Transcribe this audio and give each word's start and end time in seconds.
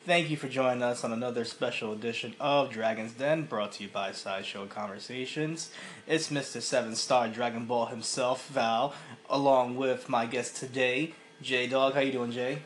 Thank 0.00 0.30
you 0.30 0.36
for 0.36 0.48
joining 0.48 0.82
us 0.82 1.04
on 1.04 1.12
another 1.12 1.44
special 1.46 1.92
edition 1.92 2.34
of 2.38 2.70
Dragon's 2.70 3.12
Den, 3.12 3.44
brought 3.44 3.72
to 3.72 3.84
you 3.84 3.88
by 3.88 4.12
Sideshow 4.12 4.66
Conversations. 4.66 5.70
It's 6.06 6.28
Mr. 6.28 6.60
Seven 6.60 6.94
Star 6.94 7.28
Dragon 7.28 7.64
Ball 7.64 7.86
himself, 7.86 8.48
Val, 8.48 8.92
along 9.30 9.76
with 9.76 10.08
my 10.10 10.26
guest 10.26 10.56
today, 10.56 11.14
J 11.40 11.66
Dawg. 11.66 11.94
How 11.94 12.00
you 12.00 12.12
doing, 12.12 12.32
Jay? 12.32 12.58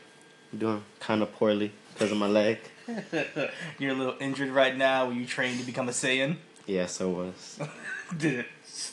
doing 0.57 0.83
kind 0.99 1.21
of 1.21 1.31
poorly 1.33 1.71
because 1.93 2.11
of 2.11 2.17
my 2.17 2.27
leg. 2.27 2.59
You're 3.79 3.91
a 3.91 3.95
little 3.95 4.15
injured 4.19 4.49
right 4.49 4.75
now. 4.75 5.07
Were 5.07 5.13
you 5.13 5.25
trained 5.25 5.59
to 5.59 5.65
become 5.65 5.87
a 5.87 5.91
Saiyan? 5.91 6.37
Yes, 6.65 7.01
I 7.01 7.05
was. 7.05 7.59
Did 8.17 8.39
it, 8.39 8.45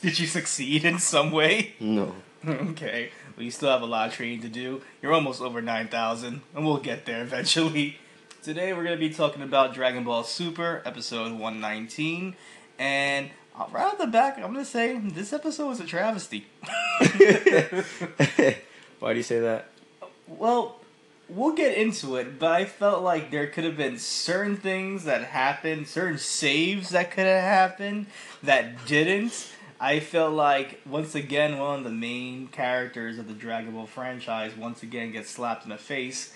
did 0.03 0.19
you 0.19 0.27
succeed 0.27 0.85
in 0.85 0.99
some 0.99 1.31
way? 1.31 1.75
No. 1.79 2.15
okay. 2.47 3.11
Well, 3.37 3.45
you 3.45 3.51
still 3.51 3.71
have 3.71 3.83
a 3.83 3.87
lot 3.87 4.09
of 4.09 4.15
training 4.15 4.43
to 4.43 4.49
do. 4.49 4.83
You're 5.03 5.13
almost 5.13 5.41
over 5.43 5.61
9,000, 5.61 6.41
and 6.55 6.67
we'll 6.67 6.79
get 6.79 7.05
there 7.07 7.23
eventually. 7.23 7.99
Today, 8.43 8.73
we're 8.73 8.85
going 8.85 8.97
to 8.97 9.09
be 9.09 9.13
talking 9.13 9.43
about 9.43 9.75
Dragon 9.75 10.03
Ball 10.05 10.25
Super, 10.25 10.83
episode 10.87 11.33
119. 11.33 12.35
And 12.79 13.31
right 13.71 13.85
off 13.85 13.99
the 13.99 14.07
back, 14.07 14.37
I'm 14.37 14.55
going 14.55 14.65
to 14.65 14.65
say 14.65 14.97
this 14.97 15.35
episode 15.35 15.69
was 15.69 15.81
a 15.81 15.85
travesty. 15.85 16.47
Why 18.99 19.13
do 19.13 19.17
you 19.17 19.23
say 19.23 19.41
that? 19.41 19.67
well, 20.27 20.81
we'll 21.29 21.55
get 21.55 21.77
into 21.77 22.17
it, 22.17 22.39
but 22.39 22.53
I 22.53 22.65
felt 22.65 23.03
like 23.03 23.31
there 23.31 23.47
could 23.47 23.65
have 23.65 23.77
been 23.77 23.99
certain 23.99 24.57
things 24.57 25.05
that 25.05 25.25
happened, 25.25 25.89
certain 25.89 26.19
saves 26.19 26.91
that 26.91 27.11
could 27.11 27.27
have 27.27 27.43
happened 27.43 28.07
that 28.43 28.87
didn't. 28.87 29.53
I 29.81 29.99
felt 30.01 30.35
like 30.35 30.81
once 30.85 31.15
again 31.15 31.59
one 31.59 31.79
of 31.79 31.85
the 31.85 31.91
main 31.91 32.49
characters 32.49 33.19
of 33.19 33.27
the 33.27 33.33
Dragon 33.35 33.73
Ball 33.73 33.87
franchise 33.87 34.55
once 34.55 34.83
again 34.83 35.11
gets 35.11 35.31
slapped 35.31 35.65
in 35.65 35.71
the 35.71 35.79
face. 35.79 36.35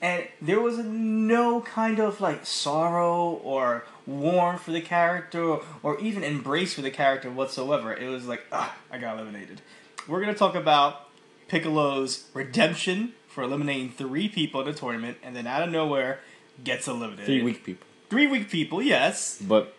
And 0.00 0.26
there 0.40 0.60
was 0.60 0.78
no 0.78 1.60
kind 1.60 1.98
of 2.00 2.20
like 2.20 2.46
sorrow 2.46 3.32
or 3.44 3.84
warmth 4.06 4.62
for 4.62 4.72
the 4.72 4.80
character 4.80 5.42
or, 5.42 5.62
or 5.82 6.00
even 6.00 6.22
embrace 6.22 6.74
for 6.74 6.82
the 6.82 6.90
character 6.90 7.30
whatsoever. 7.30 7.94
It 7.94 8.08
was 8.08 8.26
like, 8.26 8.44
ah, 8.50 8.74
I 8.90 8.98
got 8.98 9.18
eliminated. 9.18 9.60
We're 10.08 10.20
gonna 10.20 10.34
talk 10.34 10.54
about 10.54 11.08
Piccolo's 11.48 12.24
redemption 12.34 13.12
for 13.28 13.44
eliminating 13.44 13.90
three 13.90 14.28
people 14.28 14.62
in 14.62 14.66
the 14.66 14.72
tournament, 14.72 15.18
and 15.22 15.36
then 15.36 15.46
out 15.46 15.62
of 15.62 15.70
nowhere 15.70 16.20
gets 16.64 16.88
eliminated. 16.88 17.26
Three 17.26 17.42
weak 17.42 17.64
people, 17.64 17.86
Three 18.08 18.26
weak 18.26 18.48
people, 18.50 18.80
yes. 18.80 19.38
but 19.40 19.75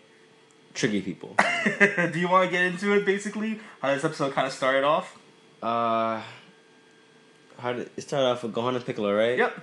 tricky 0.77 1.01
people. 1.01 1.35
Do 1.79 2.19
you 2.19 2.29
want 2.29 2.45
to 2.45 2.51
get 2.51 2.63
into 2.63 2.93
it, 2.93 3.05
basically? 3.05 3.59
How 3.81 3.93
this 3.93 4.05
episode 4.05 4.33
kind 4.33 4.47
of 4.47 4.53
started 4.53 4.83
off? 4.83 5.17
Uh, 5.61 6.21
how 7.59 7.73
did 7.73 7.89
it 7.97 8.01
start 8.01 8.23
off 8.23 8.43
with 8.43 8.53
Gohan 8.53 8.75
and 8.75 8.85
Piccolo, 8.85 9.13
right? 9.13 9.37
Yep. 9.37 9.59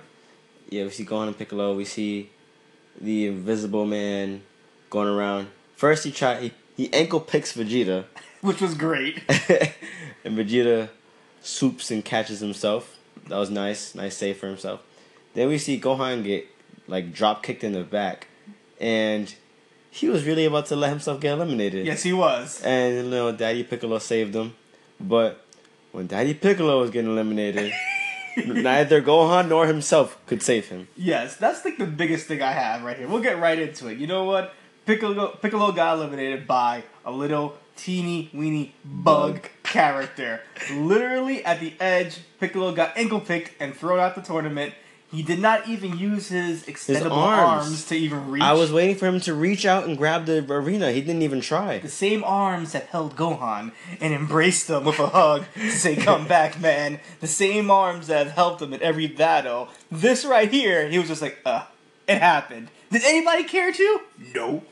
Yeah, 0.69 0.83
we 0.83 0.89
see 0.89 1.05
Gohan 1.05 1.27
and 1.27 1.37
Piccolo. 1.37 1.73
We 1.73 1.85
see 1.85 2.29
the 2.99 3.27
Invisible 3.27 3.85
Man 3.85 4.43
going 4.89 5.07
around. 5.07 5.47
First, 5.75 6.03
he 6.03 6.11
tried 6.11 6.43
he, 6.43 6.51
he 6.75 6.93
ankle 6.93 7.21
picks 7.21 7.55
Vegeta, 7.55 8.05
Which 8.41 8.61
was 8.61 8.75
great. 8.75 9.23
and 10.23 10.37
Vegeta 10.37 10.89
swoops 11.41 11.91
and 11.91 12.03
catches 12.03 12.41
himself. 12.41 12.97
That 13.27 13.37
was 13.37 13.49
nice, 13.49 13.95
nice 13.95 14.17
save 14.17 14.37
for 14.37 14.47
himself. 14.47 14.81
Then 15.33 15.47
we 15.47 15.57
see 15.57 15.79
Gohan 15.79 16.23
get 16.23 16.47
like 16.87 17.13
drop 17.13 17.41
kicked 17.41 17.63
in 17.63 17.71
the 17.71 17.83
back, 17.83 18.27
and 18.79 19.33
he 19.95 20.09
was 20.09 20.25
really 20.25 20.43
about 20.45 20.65
to 20.67 20.75
let 20.75 20.89
himself 20.89 21.21
get 21.21 21.33
eliminated. 21.33 21.85
yes, 21.85 22.03
he 22.03 22.11
was. 22.11 22.61
And 22.63 22.95
you 22.95 23.03
know, 23.09 23.31
Daddy 23.31 23.63
Piccolo 23.63 23.97
saved 23.99 24.35
him, 24.35 24.53
but 24.99 25.41
when 25.93 26.07
Daddy 26.07 26.33
Piccolo 26.33 26.81
was 26.81 26.89
getting 26.89 27.11
eliminated, 27.11 27.71
neither 28.45 29.01
Gohan 29.01 29.47
nor 29.47 29.67
himself 29.67 30.17
could 30.25 30.41
save 30.43 30.67
him. 30.67 30.89
Yes, 30.97 31.37
that's 31.37 31.63
like 31.63 31.77
the 31.77 31.85
biggest 31.85 32.27
thing 32.27 32.41
I 32.41 32.51
have 32.51 32.83
right 32.83 32.97
here. 32.97 33.07
We'll 33.07 33.21
get 33.21 33.39
right 33.39 33.57
into 33.57 33.87
it. 33.87 33.97
You 33.97 34.07
know 34.07 34.25
what? 34.25 34.53
Piccolo 34.85 35.27
Piccolo 35.41 35.71
got 35.71 35.97
eliminated 35.97 36.45
by 36.45 36.83
a 37.05 37.11
little 37.11 37.55
teeny 37.77 38.29
weeny 38.33 38.75
bug, 38.83 39.33
Bug. 39.33 39.49
character. 39.63 40.41
Literally 40.73 41.43
at 41.45 41.59
the 41.61 41.73
edge, 41.79 42.19
Piccolo 42.39 42.73
got 42.73 42.97
ankle 42.97 43.21
picked 43.21 43.59
and 43.61 43.73
thrown 43.73 43.99
out 43.99 44.15
the 44.15 44.21
tournament. 44.21 44.73
He 45.15 45.23
did 45.23 45.39
not 45.39 45.67
even 45.69 45.97
use 45.97 46.27
his 46.27 46.63
extendable 46.63 47.11
arms. 47.11 47.67
arms. 47.67 47.85
to 47.85 47.95
even 47.95 48.29
reach. 48.29 48.43
I 48.43 48.51
was 48.51 48.73
waiting 48.73 48.97
for 48.97 49.05
him 49.07 49.21
to 49.21 49.33
reach 49.33 49.65
out 49.65 49.85
and 49.85 49.97
grab 49.97 50.25
the 50.25 50.45
arena. 50.53 50.91
He 50.91 50.99
didn't 50.99 51.21
even 51.21 51.39
try. 51.39 51.77
the 51.79 51.87
same 51.87 52.21
arms 52.25 52.73
that 52.73 52.87
held 52.87 53.15
Gohan 53.15 53.71
and 54.01 54.13
embraced 54.13 54.69
him 54.69 54.83
with 54.83 54.99
a 54.99 55.07
hug 55.07 55.45
to 55.53 55.71
say, 55.71 55.95
"Come 55.95 56.27
back, 56.35 56.59
man." 56.59 56.99
The 57.21 57.27
same 57.27 57.71
arms 57.71 58.07
that 58.07 58.25
have 58.27 58.35
helped 58.35 58.61
him 58.61 58.73
in 58.73 58.81
every 58.81 59.07
battle. 59.07 59.69
This 59.89 60.25
right 60.25 60.51
here, 60.51 60.89
he 60.89 60.99
was 60.99 61.07
just 61.07 61.21
like, 61.21 61.39
"Uh, 61.45 61.63
it 62.07 62.17
happened." 62.17 62.67
Did 62.91 63.03
anybody 63.05 63.45
care 63.45 63.71
to? 63.71 64.01
No. 64.33 64.63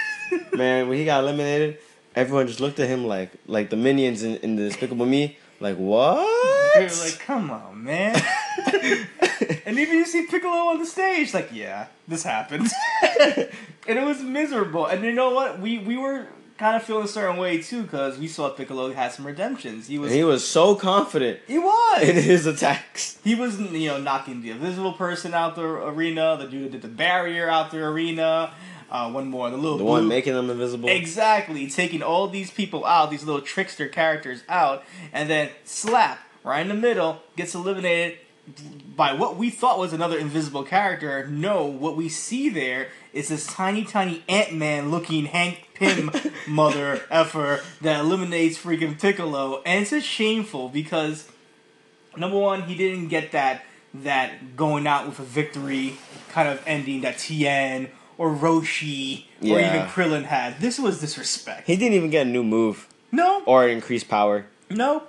Man, 0.52 0.88
when 0.88 0.98
he 0.98 1.04
got 1.04 1.22
eliminated, 1.22 1.78
everyone 2.16 2.46
just 2.48 2.58
looked 2.60 2.80
at 2.80 2.88
him 2.88 3.04
like 3.06 3.30
like 3.46 3.70
the 3.70 3.76
minions 3.76 4.24
in, 4.24 4.36
in 4.38 4.56
the 4.56 4.64
Despicable 4.64 5.06
Me. 5.06 5.38
Like 5.60 5.76
what? 5.76 6.74
They 6.74 6.82
were 6.86 7.04
like, 7.04 7.20
"Come 7.20 7.50
on, 7.52 7.84
man." 7.84 8.20
and 9.66 9.78
even 9.78 9.96
you 9.98 10.06
see 10.06 10.26
Piccolo 10.26 10.68
on 10.70 10.78
the 10.78 10.86
stage, 10.86 11.32
like, 11.34 11.50
yeah, 11.52 11.86
this 12.08 12.22
happened, 12.22 12.68
and 13.02 13.48
it 13.98 14.04
was 14.04 14.22
miserable. 14.22 14.86
And 14.86 15.04
you 15.04 15.12
know 15.12 15.30
what? 15.30 15.60
We 15.60 15.78
we 15.78 15.96
were 15.96 16.26
kind 16.58 16.76
of 16.76 16.82
feeling 16.84 17.04
a 17.04 17.08
certain 17.08 17.36
way 17.38 17.60
too 17.60 17.82
because 17.82 18.18
we 18.18 18.28
saw 18.28 18.48
Piccolo 18.50 18.92
had 18.92 19.12
some 19.12 19.26
redemptions. 19.26 19.88
He 19.88 19.98
was 19.98 20.10
And 20.12 20.18
he 20.18 20.24
was 20.24 20.46
so 20.46 20.74
confident 20.74 21.40
he 21.48 21.58
was 21.58 22.02
in 22.02 22.14
his 22.16 22.46
attacks. 22.46 23.18
he 23.24 23.34
was 23.34 23.58
you 23.58 23.88
know 23.88 23.98
knocking 23.98 24.42
the 24.42 24.50
invisible 24.50 24.92
person 24.92 25.34
out 25.34 25.56
the 25.56 25.62
arena, 25.64 26.36
the 26.38 26.46
dude 26.46 26.66
that 26.66 26.72
did 26.72 26.82
the 26.82 26.88
barrier 26.88 27.48
out 27.48 27.70
the 27.70 27.82
arena. 27.82 28.52
Uh, 28.90 29.10
one 29.10 29.26
more, 29.28 29.48
the 29.48 29.56
little 29.56 29.78
The 29.78 29.84
blue- 29.84 29.90
one 29.92 30.06
making 30.06 30.34
them 30.34 30.50
invisible. 30.50 30.90
Exactly, 30.90 31.66
taking 31.70 32.02
all 32.02 32.28
these 32.28 32.50
people 32.50 32.84
out, 32.84 33.10
these 33.10 33.24
little 33.24 33.40
trickster 33.40 33.88
characters 33.88 34.42
out, 34.50 34.84
and 35.14 35.30
then 35.30 35.48
slap 35.64 36.18
right 36.44 36.60
in 36.60 36.68
the 36.68 36.74
middle 36.74 37.22
gets 37.34 37.54
eliminated 37.54 38.18
by 38.96 39.12
what 39.12 39.36
we 39.36 39.50
thought 39.50 39.78
was 39.78 39.92
another 39.92 40.18
invisible 40.18 40.64
character. 40.64 41.26
No, 41.26 41.64
what 41.64 41.96
we 41.96 42.08
see 42.08 42.48
there 42.48 42.88
is 43.12 43.28
this 43.28 43.46
tiny, 43.46 43.84
tiny 43.84 44.22
Ant 44.28 44.52
Man 44.54 44.90
looking 44.90 45.26
Hank 45.26 45.68
Pym 45.74 46.10
mother 46.46 47.02
effer 47.10 47.62
that 47.80 48.00
eliminates 48.00 48.58
freaking 48.58 49.00
Piccolo, 49.00 49.62
and 49.64 49.82
it's 49.82 49.90
just 49.90 50.06
shameful 50.06 50.68
because 50.68 51.28
number 52.16 52.38
one, 52.38 52.62
he 52.62 52.74
didn't 52.74 53.08
get 53.08 53.32
that 53.32 53.64
that 53.94 54.56
going 54.56 54.86
out 54.86 55.06
with 55.06 55.18
a 55.18 55.22
victory 55.22 55.94
kind 56.30 56.48
of 56.48 56.62
ending 56.66 57.02
that 57.02 57.18
Tien 57.18 57.90
or 58.16 58.30
Roshi 58.30 59.26
or 59.42 59.58
even 59.58 59.82
Krillin 59.86 60.24
had. 60.24 60.60
This 60.60 60.78
was 60.78 61.00
disrespect. 61.00 61.66
He 61.66 61.76
didn't 61.76 61.94
even 61.94 62.10
get 62.10 62.26
a 62.26 62.30
new 62.30 62.42
move 62.42 62.88
no, 63.10 63.42
or 63.44 63.68
increased 63.68 64.08
power. 64.08 64.46
no, 64.70 65.04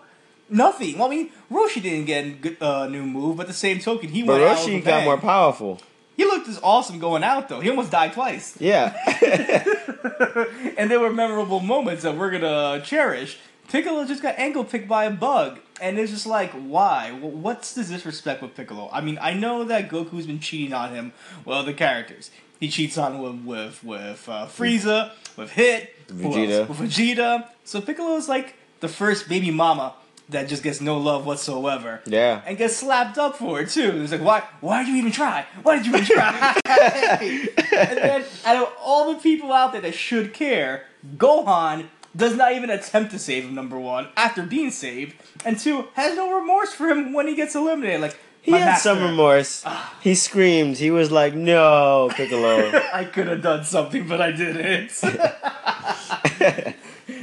nothing. 0.54 0.98
Well, 0.98 1.08
I 1.08 1.10
mean, 1.12 1.30
Roshi 1.52 1.82
didn't 1.82 2.06
get 2.06 2.62
a 2.62 2.66
uh, 2.66 2.88
new 2.88 3.04
move, 3.06 3.38
but 3.38 3.48
the 3.48 3.54
same 3.54 3.80
token, 3.80 4.10
he 4.10 4.24
But 4.24 4.40
went 4.40 4.44
out 4.44 4.58
with 4.66 4.68
a 4.68 4.70
Roshi 4.80 4.84
got 4.84 4.92
bang. 4.92 5.06
more 5.06 5.18
powerful. 5.18 5.82
He 6.16 6.26
looked 6.26 6.48
as 6.48 6.60
awesome 6.62 7.00
going 7.00 7.24
out 7.24 7.50
though. 7.50 7.60
He 7.60 7.70
almost 7.70 7.92
died 7.92 8.14
twice, 8.14 8.56
Yeah. 8.60 8.94
and 10.78 10.90
there 10.92 11.00
were 11.00 11.12
memorable 11.12 11.60
moments 11.60 12.04
that 12.04 12.16
we're 12.18 12.32
gonna 12.32 12.82
cherish. 12.84 13.38
Piccolo 13.70 14.06
just 14.06 14.22
got 14.22 14.38
ankle 14.38 14.64
picked 14.64 14.88
by 14.88 15.06
a 15.06 15.10
bug, 15.10 15.60
and 15.82 15.98
it's 15.98 16.12
just 16.12 16.28
like, 16.28 16.52
why? 16.52 17.12
Wh- 17.12 17.34
What's 17.44 17.74
the 17.74 17.84
disrespect 17.84 18.42
with 18.42 18.56
Piccolo? 18.56 18.90
I 18.92 19.02
mean, 19.02 19.18
I 19.22 19.34
know 19.34 19.64
that 19.64 19.90
Goku's 19.90 20.28
been 20.28 20.40
cheating 20.40 20.74
on 20.74 20.94
him 20.94 21.14
with 21.46 21.56
other 21.58 21.74
characters. 21.74 22.30
He 22.60 22.68
cheats 22.70 22.98
on 22.98 23.20
with 23.20 23.44
with 23.44 23.84
with 23.84 24.30
uh, 24.30 24.46
Frieza, 24.48 25.12
with 25.36 25.52
Hit. 25.52 26.08
Vegeta. 26.08 26.68
with 26.68 26.78
Vegeta. 26.78 27.48
So 27.64 27.82
Piccolo's 27.82 28.30
like 28.30 28.56
the 28.82 28.88
first 28.88 29.28
baby 29.28 29.50
mama 29.52 29.94
that 30.30 30.48
just 30.48 30.64
gets 30.64 30.80
no 30.82 30.98
love 30.98 31.26
whatsoever. 31.26 32.02
yeah. 32.06 32.42
and 32.46 32.58
gets 32.58 32.76
slapped 32.78 33.18
up 33.18 33.36
for 33.38 33.60
it 33.62 33.70
too. 33.70 34.02
It's 34.02 34.12
like, 34.12 34.22
why? 34.22 34.44
Why 34.62 34.84
did 34.84 34.90
you 34.92 34.98
even 34.98 35.12
try? 35.12 35.46
Why 35.62 35.78
did 35.78 35.86
you 35.86 35.94
even 35.96 36.06
try? 36.06 36.56
and 36.66 37.98
then, 37.98 38.24
out 38.46 38.56
of 38.64 38.74
all 38.82 39.14
the 39.14 39.20
people 39.20 39.52
out 39.52 39.74
there 39.74 39.82
that 39.82 39.94
should 39.94 40.34
care, 40.34 40.86
Gohan 41.18 41.88
does 42.16 42.36
not 42.36 42.54
even 42.54 42.70
attempt 42.70 43.12
to 43.12 43.20
save 43.20 43.44
him. 43.46 43.56
Number 43.56 43.78
one, 43.80 44.08
after 44.16 44.44
being 44.44 44.72
saved, 44.72 45.16
and 45.46 45.60
two, 45.60 45.88
has 45.94 46.16
no 46.16 46.32
remorse 46.40 46.72
for 46.74 46.88
him 46.88 47.12
when 47.14 47.28
he 47.28 47.36
gets 47.36 47.56
eliminated. 47.56 48.02
Like 48.02 48.18
He 48.42 48.52
had 48.52 48.78
some 48.78 49.00
master, 49.00 49.10
remorse. 49.12 49.64
Ah. 49.66 49.96
He 50.02 50.16
screamed. 50.16 50.78
He 50.78 50.90
was 50.92 51.12
like, 51.12 51.34
"No, 51.34 52.10
Piccolo." 52.14 52.72
I 52.94 53.06
could 53.06 53.28
have 53.28 53.42
done 53.42 53.66
something, 53.66 54.08
but 54.08 54.22
I 54.22 54.32
didn't. 54.32 54.92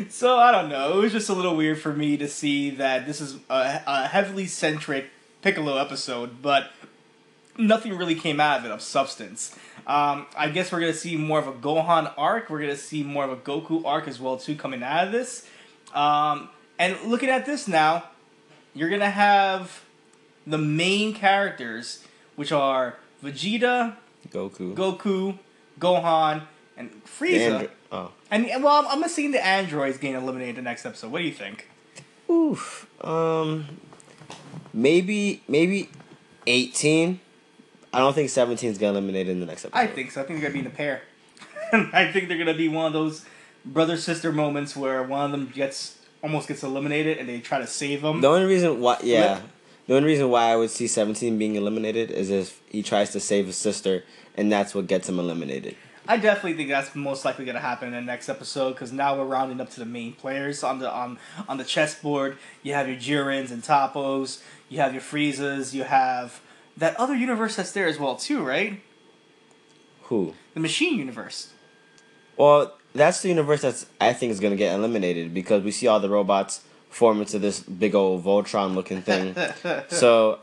so 0.08 0.38
I 0.38 0.52
don't 0.52 0.68
know. 0.68 0.98
It 0.98 1.02
was 1.02 1.12
just 1.12 1.28
a 1.28 1.34
little 1.34 1.56
weird 1.56 1.80
for 1.80 1.92
me 1.92 2.16
to 2.16 2.28
see 2.28 2.70
that 2.70 3.06
this 3.06 3.20
is 3.20 3.36
a, 3.48 3.82
a 3.86 4.08
heavily 4.08 4.46
centric 4.46 5.10
Piccolo 5.42 5.76
episode, 5.78 6.42
but 6.42 6.70
nothing 7.56 7.96
really 7.96 8.14
came 8.14 8.40
out 8.40 8.60
of 8.60 8.66
it 8.66 8.70
of 8.70 8.82
substance. 8.82 9.56
Um, 9.86 10.26
I 10.36 10.50
guess 10.50 10.70
we're 10.70 10.80
gonna 10.80 10.92
see 10.92 11.16
more 11.16 11.38
of 11.38 11.48
a 11.48 11.52
Gohan 11.52 12.12
arc. 12.16 12.50
We're 12.50 12.60
gonna 12.60 12.76
see 12.76 13.02
more 13.02 13.24
of 13.24 13.30
a 13.30 13.36
Goku 13.36 13.84
arc 13.84 14.06
as 14.08 14.20
well 14.20 14.36
too 14.36 14.54
coming 14.54 14.82
out 14.82 15.06
of 15.06 15.12
this. 15.12 15.46
Um, 15.94 16.48
and 16.78 16.96
looking 17.04 17.28
at 17.28 17.46
this 17.46 17.66
now, 17.66 18.04
you're 18.74 18.90
gonna 18.90 19.10
have 19.10 19.82
the 20.46 20.58
main 20.58 21.14
characters, 21.14 22.04
which 22.36 22.52
are 22.52 22.96
Vegeta, 23.22 23.96
Goku. 24.28 24.74
Goku, 24.74 25.38
Gohan, 25.78 26.42
and 26.76 26.90
Frieza. 27.04 27.70
Oh. 27.92 28.12
And 28.30 28.46
well, 28.62 28.80
I'm, 28.80 28.86
I'm 28.86 29.00
gonna 29.00 29.08
see 29.08 29.30
the 29.30 29.44
androids 29.44 29.98
getting 29.98 30.16
eliminated 30.16 30.56
the 30.56 30.62
next 30.62 30.86
episode. 30.86 31.10
What 31.12 31.18
do 31.18 31.24
you 31.24 31.32
think? 31.34 31.68
Oof. 32.30 32.86
Um. 33.04 33.66
Maybe 34.72 35.42
maybe 35.48 35.90
eighteen. 36.46 37.20
I 37.92 37.98
don't 37.98 38.14
think 38.14 38.30
17 38.30 38.70
is 38.70 38.78
gonna 38.78 38.92
eliminate 38.92 39.28
in 39.28 39.40
the 39.40 39.46
next 39.46 39.64
episode. 39.64 39.78
I 39.78 39.88
think 39.88 40.12
so. 40.12 40.20
I 40.20 40.24
think 40.24 40.40
they're 40.40 40.50
gonna 40.50 40.62
be 40.62 40.66
in 40.66 40.72
a 40.72 40.76
pair. 40.76 41.02
I 41.72 42.10
think 42.12 42.28
they're 42.28 42.38
gonna 42.38 42.54
be 42.54 42.68
one 42.68 42.86
of 42.86 42.92
those 42.92 43.24
brother 43.64 43.96
sister 43.96 44.32
moments 44.32 44.76
where 44.76 45.02
one 45.02 45.24
of 45.24 45.32
them 45.32 45.48
gets 45.48 45.98
almost 46.22 46.48
gets 46.48 46.62
eliminated 46.62 47.18
and 47.18 47.28
they 47.28 47.40
try 47.40 47.58
to 47.58 47.66
save 47.66 48.02
them. 48.02 48.20
The 48.20 48.28
only 48.28 48.46
reason 48.46 48.80
why, 48.80 48.98
yeah, 49.02 49.36
Flip. 49.36 49.50
the 49.86 49.96
only 49.96 50.08
reason 50.08 50.28
why 50.30 50.52
I 50.52 50.56
would 50.56 50.70
see 50.70 50.86
17 50.86 51.38
being 51.38 51.56
eliminated 51.56 52.10
is 52.10 52.30
if 52.30 52.60
he 52.68 52.82
tries 52.82 53.10
to 53.12 53.20
save 53.20 53.46
his 53.46 53.56
sister, 53.56 54.04
and 54.36 54.52
that's 54.52 54.74
what 54.74 54.86
gets 54.86 55.08
him 55.08 55.18
eliminated. 55.18 55.76
I 56.10 56.16
definitely 56.16 56.54
think 56.54 56.70
that's 56.70 56.92
most 56.96 57.24
likely 57.24 57.44
gonna 57.44 57.60
happen 57.60 57.86
in 57.86 57.94
the 57.94 58.00
next 58.00 58.28
episode 58.28 58.70
because 58.70 58.90
now 58.90 59.16
we're 59.16 59.26
rounding 59.26 59.60
up 59.60 59.70
to 59.70 59.78
the 59.78 59.86
main 59.86 60.12
players 60.12 60.64
on 60.64 60.80
the 60.80 60.90
on 60.90 61.20
on 61.48 61.56
the 61.56 61.62
chessboard. 61.62 62.36
You 62.64 62.74
have 62.74 62.88
your 62.88 62.96
Jirens 62.96 63.52
and 63.52 63.62
Toppos. 63.62 64.42
You 64.68 64.80
have 64.80 64.92
your 64.92 65.02
Friezas. 65.02 65.72
You 65.72 65.84
have 65.84 66.40
that 66.76 66.96
other 66.96 67.14
universe 67.14 67.54
that's 67.54 67.70
there 67.70 67.86
as 67.86 68.00
well 68.00 68.16
too, 68.16 68.42
right? 68.44 68.82
Who? 70.02 70.34
The 70.54 70.58
Machine 70.58 70.98
universe. 70.98 71.52
Well, 72.36 72.76
that's 72.92 73.22
the 73.22 73.28
universe 73.28 73.62
that's 73.62 73.86
I 74.00 74.12
think 74.12 74.32
is 74.32 74.40
gonna 74.40 74.56
get 74.56 74.74
eliminated 74.74 75.32
because 75.32 75.62
we 75.62 75.70
see 75.70 75.86
all 75.86 76.00
the 76.00 76.10
robots 76.10 76.62
form 76.88 77.20
into 77.20 77.38
this 77.38 77.60
big 77.60 77.94
old 77.94 78.24
Voltron 78.24 78.74
looking 78.74 79.00
thing. 79.00 79.36
so, 79.90 80.40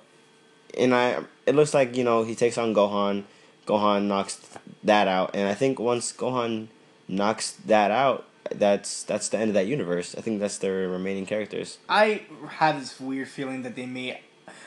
and 0.77 0.95
I, 0.95 1.25
it 1.45 1.55
looks 1.55 1.73
like 1.73 1.97
you 1.97 2.05
know 2.05 2.23
he 2.23 2.35
takes 2.35 2.57
on 2.57 2.73
Gohan. 2.73 3.25
Gohan 3.67 4.03
knocks 4.07 4.39
that 4.83 5.07
out, 5.07 5.31
and 5.35 5.47
I 5.47 5.53
think 5.53 5.79
once 5.79 6.11
Gohan 6.13 6.67
knocks 7.07 7.51
that 7.51 7.91
out, 7.91 8.25
that's 8.49 9.03
that's 9.03 9.29
the 9.29 9.37
end 9.37 9.49
of 9.49 9.53
that 9.55 9.67
universe. 9.67 10.15
I 10.17 10.21
think 10.21 10.39
that's 10.39 10.57
their 10.57 10.87
remaining 10.87 11.25
characters. 11.25 11.77
I 11.89 12.23
have 12.47 12.79
this 12.79 12.99
weird 12.99 13.27
feeling 13.27 13.63
that 13.63 13.75
they 13.75 13.85
may. 13.85 14.21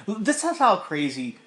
This 0.07 0.45
is 0.45 0.59
how 0.59 0.77
crazy, 0.77 1.39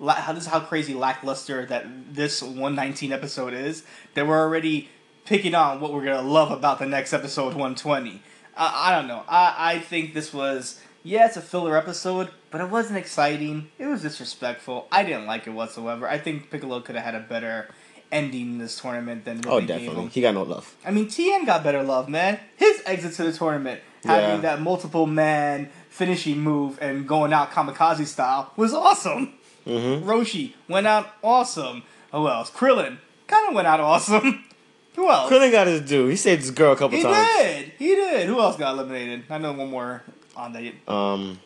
how 0.00 0.32
this 0.32 0.44
is 0.44 0.48
how 0.48 0.60
crazy 0.60 0.94
lackluster 0.94 1.66
that 1.66 2.14
this 2.14 2.42
one 2.42 2.74
nineteen 2.74 3.12
episode 3.12 3.52
is. 3.52 3.82
That 4.14 4.26
we're 4.26 4.40
already 4.40 4.88
picking 5.24 5.54
on 5.54 5.80
what 5.80 5.92
we're 5.92 6.04
gonna 6.04 6.22
love 6.22 6.50
about 6.50 6.78
the 6.78 6.86
next 6.86 7.12
episode 7.12 7.54
one 7.54 7.74
twenty. 7.74 8.22
I 8.56 8.90
I 8.90 8.96
don't 8.96 9.08
know. 9.08 9.24
I 9.28 9.54
I 9.74 9.78
think 9.80 10.14
this 10.14 10.32
was 10.32 10.80
yeah, 11.02 11.26
it's 11.26 11.36
a 11.36 11.40
filler 11.40 11.76
episode, 11.76 12.28
but 12.50 12.60
it 12.60 12.68
wasn't 12.70 12.98
exciting. 12.98 13.70
It 13.78 13.86
was 13.86 14.02
disrespectful. 14.02 14.86
I 14.92 15.02
didn't 15.02 15.26
like 15.26 15.46
it 15.46 15.50
whatsoever. 15.50 16.08
I 16.08 16.18
think 16.18 16.50
Piccolo 16.50 16.80
could 16.80 16.94
have 16.96 17.04
had 17.04 17.14
a 17.14 17.20
better 17.20 17.68
ending 18.12 18.52
in 18.52 18.58
this 18.58 18.78
tournament 18.80 19.24
than 19.24 19.38
what 19.38 19.46
Oh, 19.52 19.60
definitely. 19.60 20.08
He 20.08 20.20
got 20.20 20.34
no 20.34 20.42
love. 20.42 20.74
I 20.84 20.90
mean, 20.90 21.08
Tien 21.08 21.44
got 21.44 21.62
better 21.62 21.82
love, 21.82 22.08
man. 22.08 22.40
His 22.56 22.82
exit 22.84 23.14
to 23.14 23.24
the 23.24 23.32
tournament, 23.32 23.80
having 24.04 24.36
Yeah. 24.36 24.40
that 24.56 24.60
multiple 24.60 25.06
man 25.06 25.70
finishing 25.88 26.40
move 26.40 26.78
and 26.80 27.06
going 27.06 27.32
out 27.32 27.50
kamikaze 27.52 28.06
style 28.06 28.52
was 28.56 28.74
awesome. 28.74 29.34
Mm-hmm. 29.66 30.08
Roshi 30.08 30.54
went 30.68 30.86
out 30.86 31.08
awesome. 31.22 31.82
Who 32.12 32.26
else? 32.28 32.50
Krillin 32.50 32.98
kind 33.26 33.48
of 33.48 33.54
went 33.54 33.68
out 33.68 33.80
awesome. 33.80 34.44
Who 34.96 35.08
else? 35.08 35.30
Krillin 35.30 35.52
got 35.52 35.68
his 35.68 35.82
due. 35.82 36.08
He 36.08 36.16
saved 36.16 36.42
his 36.42 36.50
girl 36.50 36.72
a 36.72 36.76
couple 36.76 36.96
he 36.96 37.04
times. 37.04 37.28
He 37.28 37.42
did. 37.44 37.72
He 37.78 37.94
did. 37.94 38.26
Who 38.26 38.40
else 38.40 38.56
got 38.56 38.74
eliminated? 38.74 39.24
I 39.30 39.38
know 39.38 39.52
one 39.52 39.70
more 39.70 40.02
on 40.36 40.52
that. 40.52 40.72
Um, 40.92 41.40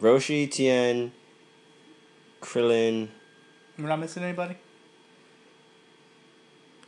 Roshi, 0.00 0.50
Tien, 0.50 1.12
Krillin. 2.40 3.08
We're 3.78 3.88
not 3.88 4.00
missing 4.00 4.22
anybody. 4.22 4.56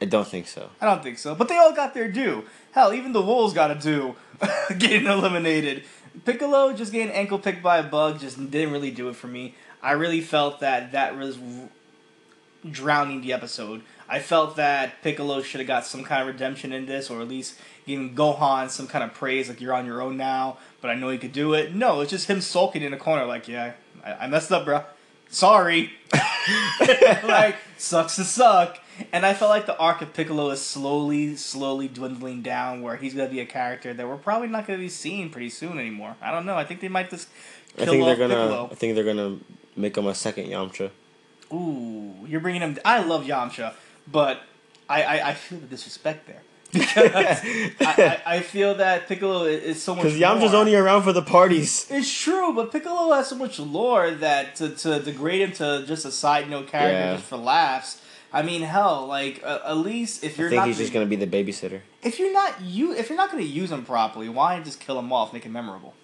I 0.03 0.07
don't 0.07 0.27
think 0.27 0.47
so. 0.49 0.71
I 0.81 0.87
don't 0.87 1.03
think 1.03 1.19
so. 1.19 1.35
But 1.35 1.49
they 1.49 1.59
all 1.59 1.75
got 1.75 1.93
their 1.93 2.11
due. 2.11 2.45
Hell, 2.73 2.95
even 2.95 3.13
the 3.13 3.21
Wolves 3.21 3.53
got 3.53 3.71
a 3.71 3.75
due 3.75 4.17
getting 4.79 5.07
eliminated. 5.07 5.85
Piccolo 6.25 6.73
just 6.73 6.93
getting 6.93 7.13
ankle 7.13 7.39
picked 7.39 7.63
by 7.63 7.79
a 7.79 7.83
bug 7.83 8.19
just 8.19 8.51
didn't 8.51 8.73
really 8.73 8.91
do 8.91 9.09
it 9.09 9.17
for 9.17 9.27
me. 9.27 9.55
I 9.83 9.93
really 9.93 10.21
felt 10.21 10.61
that 10.61 10.93
that 10.93 11.17
was 11.17 11.39
drowning 12.69 13.21
the 13.21 13.33
episode. 13.33 13.83
I 14.11 14.19
felt 14.19 14.57
that 14.57 15.03
Piccolo 15.03 15.41
should 15.41 15.61
have 15.61 15.69
got 15.69 15.87
some 15.87 16.03
kind 16.03 16.23
of 16.23 16.27
redemption 16.27 16.73
in 16.73 16.87
this, 16.87 17.09
or 17.11 17.21
at 17.21 17.29
least 17.29 17.57
giving 17.87 18.15
Gohan 18.17 18.69
some 18.69 18.89
kind 18.89 19.05
of 19.05 19.15
praise, 19.15 19.49
like 19.49 19.61
you're 19.61 19.73
on 19.73 19.87
your 19.87 20.03
own 20.03 20.17
now, 20.17 20.59
but 20.81 20.91
I 20.91 20.95
know 20.95 21.11
you 21.11 21.19
could 21.19 21.33
do 21.33 21.55
it. 21.55 21.75
No, 21.75 22.01
it's 22.01 22.11
just 22.11 22.29
him 22.29 22.41
sulking 22.41 22.83
in 22.83 22.91
the 22.91 22.97
corner, 22.97 23.25
like, 23.25 23.47
yeah, 23.47 23.75
I, 24.05 24.13
I 24.13 24.27
messed 24.27 24.51
up, 24.51 24.65
bro. 24.65 24.83
Sorry. 25.29 25.93
like, 27.23 27.57
sucks 27.79 28.17
to 28.17 28.25
suck. 28.25 28.79
And 29.13 29.25
I 29.25 29.33
felt 29.33 29.51
like 29.51 29.67
the 29.67 29.79
arc 29.79 30.03
of 30.03 30.13
Piccolo 30.13 30.51
is 30.51 30.61
slowly, 30.61 31.37
slowly 31.37 31.89
dwindling 31.89 32.43
down, 32.43 32.83
where 32.83 32.97
he's 32.97 33.15
gonna 33.15 33.31
be 33.31 33.41
a 33.41 33.47
character 33.47 33.95
that 33.95 34.07
we're 34.07 34.17
probably 34.17 34.49
not 34.49 34.67
gonna 34.67 34.79
be 34.79 34.89
seeing 34.89 35.31
pretty 35.31 35.51
soon 35.51 35.79
anymore. 35.79 36.17
I 36.21 36.31
don't 36.31 36.45
know. 36.45 36.57
I 36.57 36.65
think 36.65 36.81
they 36.81 36.89
might 36.89 37.11
just 37.11 37.29
I 37.79 37.85
kill 37.85 37.93
think 37.93 38.03
off 38.03 38.07
they're 38.09 38.29
gonna. 38.29 38.43
Piccolo. 38.43 38.69
I 38.71 38.75
think 38.75 38.95
they're 38.97 39.05
gonna 39.05 39.39
make 39.77 39.97
him 39.97 40.07
a 40.07 40.15
second 40.15 40.47
Yamcha. 40.47 40.91
Ooh, 41.53 42.15
you're 42.27 42.41
bringing 42.41 42.61
him. 42.61 42.79
I 42.85 43.03
love 43.03 43.25
Yamcha, 43.25 43.73
but 44.07 44.41
I 44.89 45.03
I, 45.03 45.29
I 45.31 45.35
feel 45.35 45.59
the 45.59 45.67
disrespect 45.67 46.27
there. 46.27 46.43
Because 46.73 47.41
I, 47.81 48.21
I, 48.27 48.37
I 48.37 48.41
feel 48.41 48.77
that 48.77 49.09
Piccolo 49.09 49.45
is, 49.45 49.83
so 49.83 49.95
much. 49.97 50.05
Because 50.05 50.19
Yamcha's 50.21 50.55
only 50.55 50.77
around 50.77 51.03
for 51.03 51.13
the 51.13 51.23
parties. 51.23 51.87
It's 51.91 52.13
true, 52.13 52.53
but 52.55 52.71
Piccolo 52.71 53.13
has 53.13 53.27
so 53.29 53.35
much 53.37 53.59
lore 53.59 54.13
that 54.13 54.55
to, 54.57 54.69
to 54.77 55.01
degrade 55.03 55.41
him 55.41 55.53
to 55.55 55.85
just 55.87 56.05
a 56.05 56.13
side 56.13 56.49
note 56.49 56.69
character 56.69 56.97
Yeah. 56.97 57.15
just 57.17 57.27
for 57.27 57.39
laughs. 57.39 58.01
I 58.33 58.43
mean, 58.43 58.63
hell, 58.63 59.07
like 59.09 59.43
uh, 59.45 59.59
at 59.67 59.79
least 59.79 60.23
if 60.23 60.39
you're 60.39 60.49
think 60.49 60.61
not 60.61 60.69
he's 60.69 60.79
just 60.79 60.93
gonna 60.93 61.07
be 61.07 61.17
the 61.17 61.27
babysitter. 61.27 61.81
if 62.03 62.21
you're 62.21 62.33
not 62.33 62.61
you 62.63 62.93
if 62.95 63.09
you're 63.09 63.19
not 63.19 63.33
going 63.33 63.43
to 63.43 63.51
use 63.51 63.73
him 63.73 63.85
properly, 63.85 64.29
why 64.29 64.55
not 64.55 64.65
just 64.65 64.79
kill 64.79 64.97
him 65.01 65.13
off, 65.13 65.33
make 65.33 65.43
him 65.43 65.53
memorable? 65.53 65.95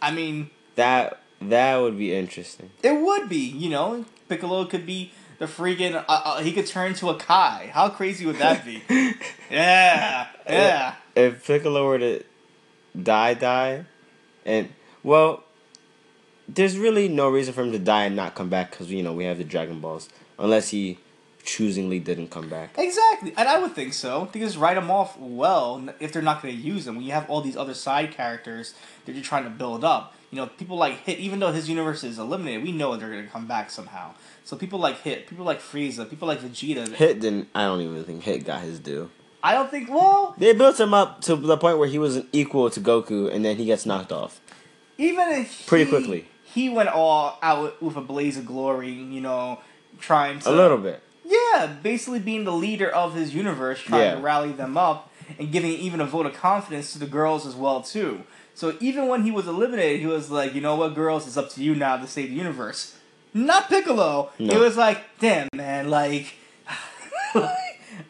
I 0.00 0.10
mean, 0.12 0.48
That 0.76 1.20
that 1.42 1.76
would 1.76 1.98
be 1.98 2.14
interesting. 2.14 2.70
it 2.82 2.92
would 3.00 3.28
be, 3.28 3.36
you 3.36 3.68
know, 3.68 4.06
Piccolo 4.30 4.64
could 4.64 4.86
be 4.86 5.12
the 5.38 5.46
freaking 5.46 5.94
uh, 5.94 6.04
uh, 6.08 6.42
he 6.42 6.52
could 6.52 6.66
turn 6.66 6.94
to 6.94 7.10
a 7.10 7.16
Kai. 7.16 7.70
How 7.72 7.88
crazy 7.88 8.26
would 8.26 8.36
that 8.36 8.64
be? 8.64 8.82
yeah, 9.50 10.28
yeah. 10.48 10.94
If 11.14 11.46
Piccolo 11.46 11.86
were 11.86 11.98
to 11.98 12.24
die, 13.00 13.34
die, 13.34 13.84
and 14.44 14.70
well, 15.02 15.44
there's 16.48 16.78
really 16.78 17.08
no 17.08 17.28
reason 17.28 17.54
for 17.54 17.62
him 17.62 17.72
to 17.72 17.78
die 17.78 18.04
and 18.04 18.16
not 18.16 18.34
come 18.34 18.48
back 18.48 18.70
because 18.70 18.90
you 18.90 19.02
know 19.02 19.12
we 19.12 19.24
have 19.24 19.38
the 19.38 19.44
Dragon 19.44 19.80
Balls, 19.80 20.08
unless 20.38 20.70
he 20.70 20.98
choosingly 21.44 22.00
didn't 22.00 22.28
come 22.28 22.48
back. 22.48 22.74
Exactly, 22.78 23.32
and 23.36 23.48
I 23.48 23.58
would 23.58 23.74
think 23.74 23.92
so. 23.92 24.28
They 24.32 24.40
just 24.40 24.56
write 24.56 24.74
them 24.74 24.90
off 24.90 25.18
well 25.18 25.88
if 26.00 26.12
they're 26.12 26.22
not 26.22 26.42
going 26.42 26.56
to 26.56 26.60
use 26.60 26.84
them. 26.84 26.96
When 26.96 27.04
you 27.04 27.12
have 27.12 27.28
all 27.30 27.40
these 27.40 27.56
other 27.56 27.74
side 27.74 28.12
characters 28.12 28.74
that 29.04 29.12
you're 29.12 29.24
trying 29.24 29.44
to 29.44 29.50
build 29.50 29.84
up, 29.84 30.15
you 30.30 30.36
know, 30.36 30.46
people 30.46 30.76
like 30.76 30.98
Hit. 31.04 31.18
Even 31.18 31.38
though 31.38 31.52
his 31.52 31.68
universe 31.68 32.02
is 32.04 32.18
eliminated, 32.18 32.62
we 32.62 32.72
know 32.72 32.96
they're 32.96 33.10
going 33.10 33.24
to 33.24 33.30
come 33.30 33.46
back 33.46 33.70
somehow. 33.70 34.12
So 34.44 34.56
people 34.56 34.78
like 34.78 35.00
Hit, 35.02 35.26
people 35.28 35.44
like 35.44 35.60
Frieza, 35.60 36.08
people 36.08 36.28
like 36.28 36.40
Vegeta. 36.40 36.88
Hit 36.94 37.20
didn't. 37.20 37.48
I 37.54 37.62
don't 37.64 37.80
even 37.80 38.04
think 38.04 38.22
Hit 38.22 38.44
got 38.44 38.62
his 38.62 38.78
due. 38.78 39.10
I 39.42 39.52
don't 39.54 39.70
think. 39.70 39.88
Well, 39.90 40.34
They 40.38 40.52
built 40.54 40.78
him 40.80 40.92
up 40.94 41.20
to 41.22 41.36
the 41.36 41.56
point 41.56 41.78
where 41.78 41.88
he 41.88 41.98
was 41.98 42.22
equal 42.32 42.68
to 42.70 42.80
Goku, 42.80 43.32
and 43.32 43.44
then 43.44 43.56
he 43.56 43.64
gets 43.64 43.86
knocked 43.86 44.12
off. 44.12 44.40
even 44.98 45.28
if 45.30 45.66
Pretty 45.66 45.84
he- 45.84 45.90
quickly. 45.90 46.28
he 46.42 46.68
went 46.68 46.88
all 46.88 47.38
out 47.42 47.80
with 47.82 47.96
a 47.96 48.00
blaze 48.00 48.36
of 48.36 48.46
glory. 48.46 48.90
You 48.90 49.20
know, 49.20 49.60
trying 50.00 50.40
to 50.40 50.50
A 50.50 50.52
little 50.52 50.78
bit. 50.78 51.02
Yeah, 51.24 51.66
basically 51.82 52.20
being 52.20 52.44
the 52.44 52.52
leader 52.52 52.88
of 52.88 53.14
his 53.14 53.34
universe, 53.34 53.80
trying 53.80 54.00
Yeah. 54.02 54.14
to 54.14 54.20
rally 54.20 54.52
them 54.52 54.76
up 54.76 55.12
and 55.40 55.50
giving 55.50 55.72
even 55.72 56.00
a 56.00 56.06
vote 56.06 56.24
of 56.26 56.34
confidence 56.34 56.92
to 56.92 56.98
the 57.00 57.06
girls 57.06 57.44
as 57.46 57.54
well 57.56 57.82
too. 57.82 58.22
So 58.56 58.74
even 58.80 59.06
when 59.06 59.22
he 59.22 59.30
was 59.30 59.46
eliminated, 59.46 60.00
he 60.00 60.06
was 60.06 60.30
like, 60.30 60.54
you 60.54 60.62
know 60.62 60.76
what, 60.76 60.94
girls, 60.94 61.26
it's 61.26 61.36
up 61.36 61.50
to 61.50 61.62
you 61.62 61.74
now 61.74 61.98
to 61.98 62.06
save 62.06 62.30
the 62.30 62.36
universe. 62.36 62.96
Not 63.34 63.68
Piccolo. 63.68 64.30
No. 64.38 64.54
It 64.54 64.58
was 64.58 64.78
like, 64.78 65.04
damn 65.20 65.48
man, 65.54 65.90
like, 65.90 66.36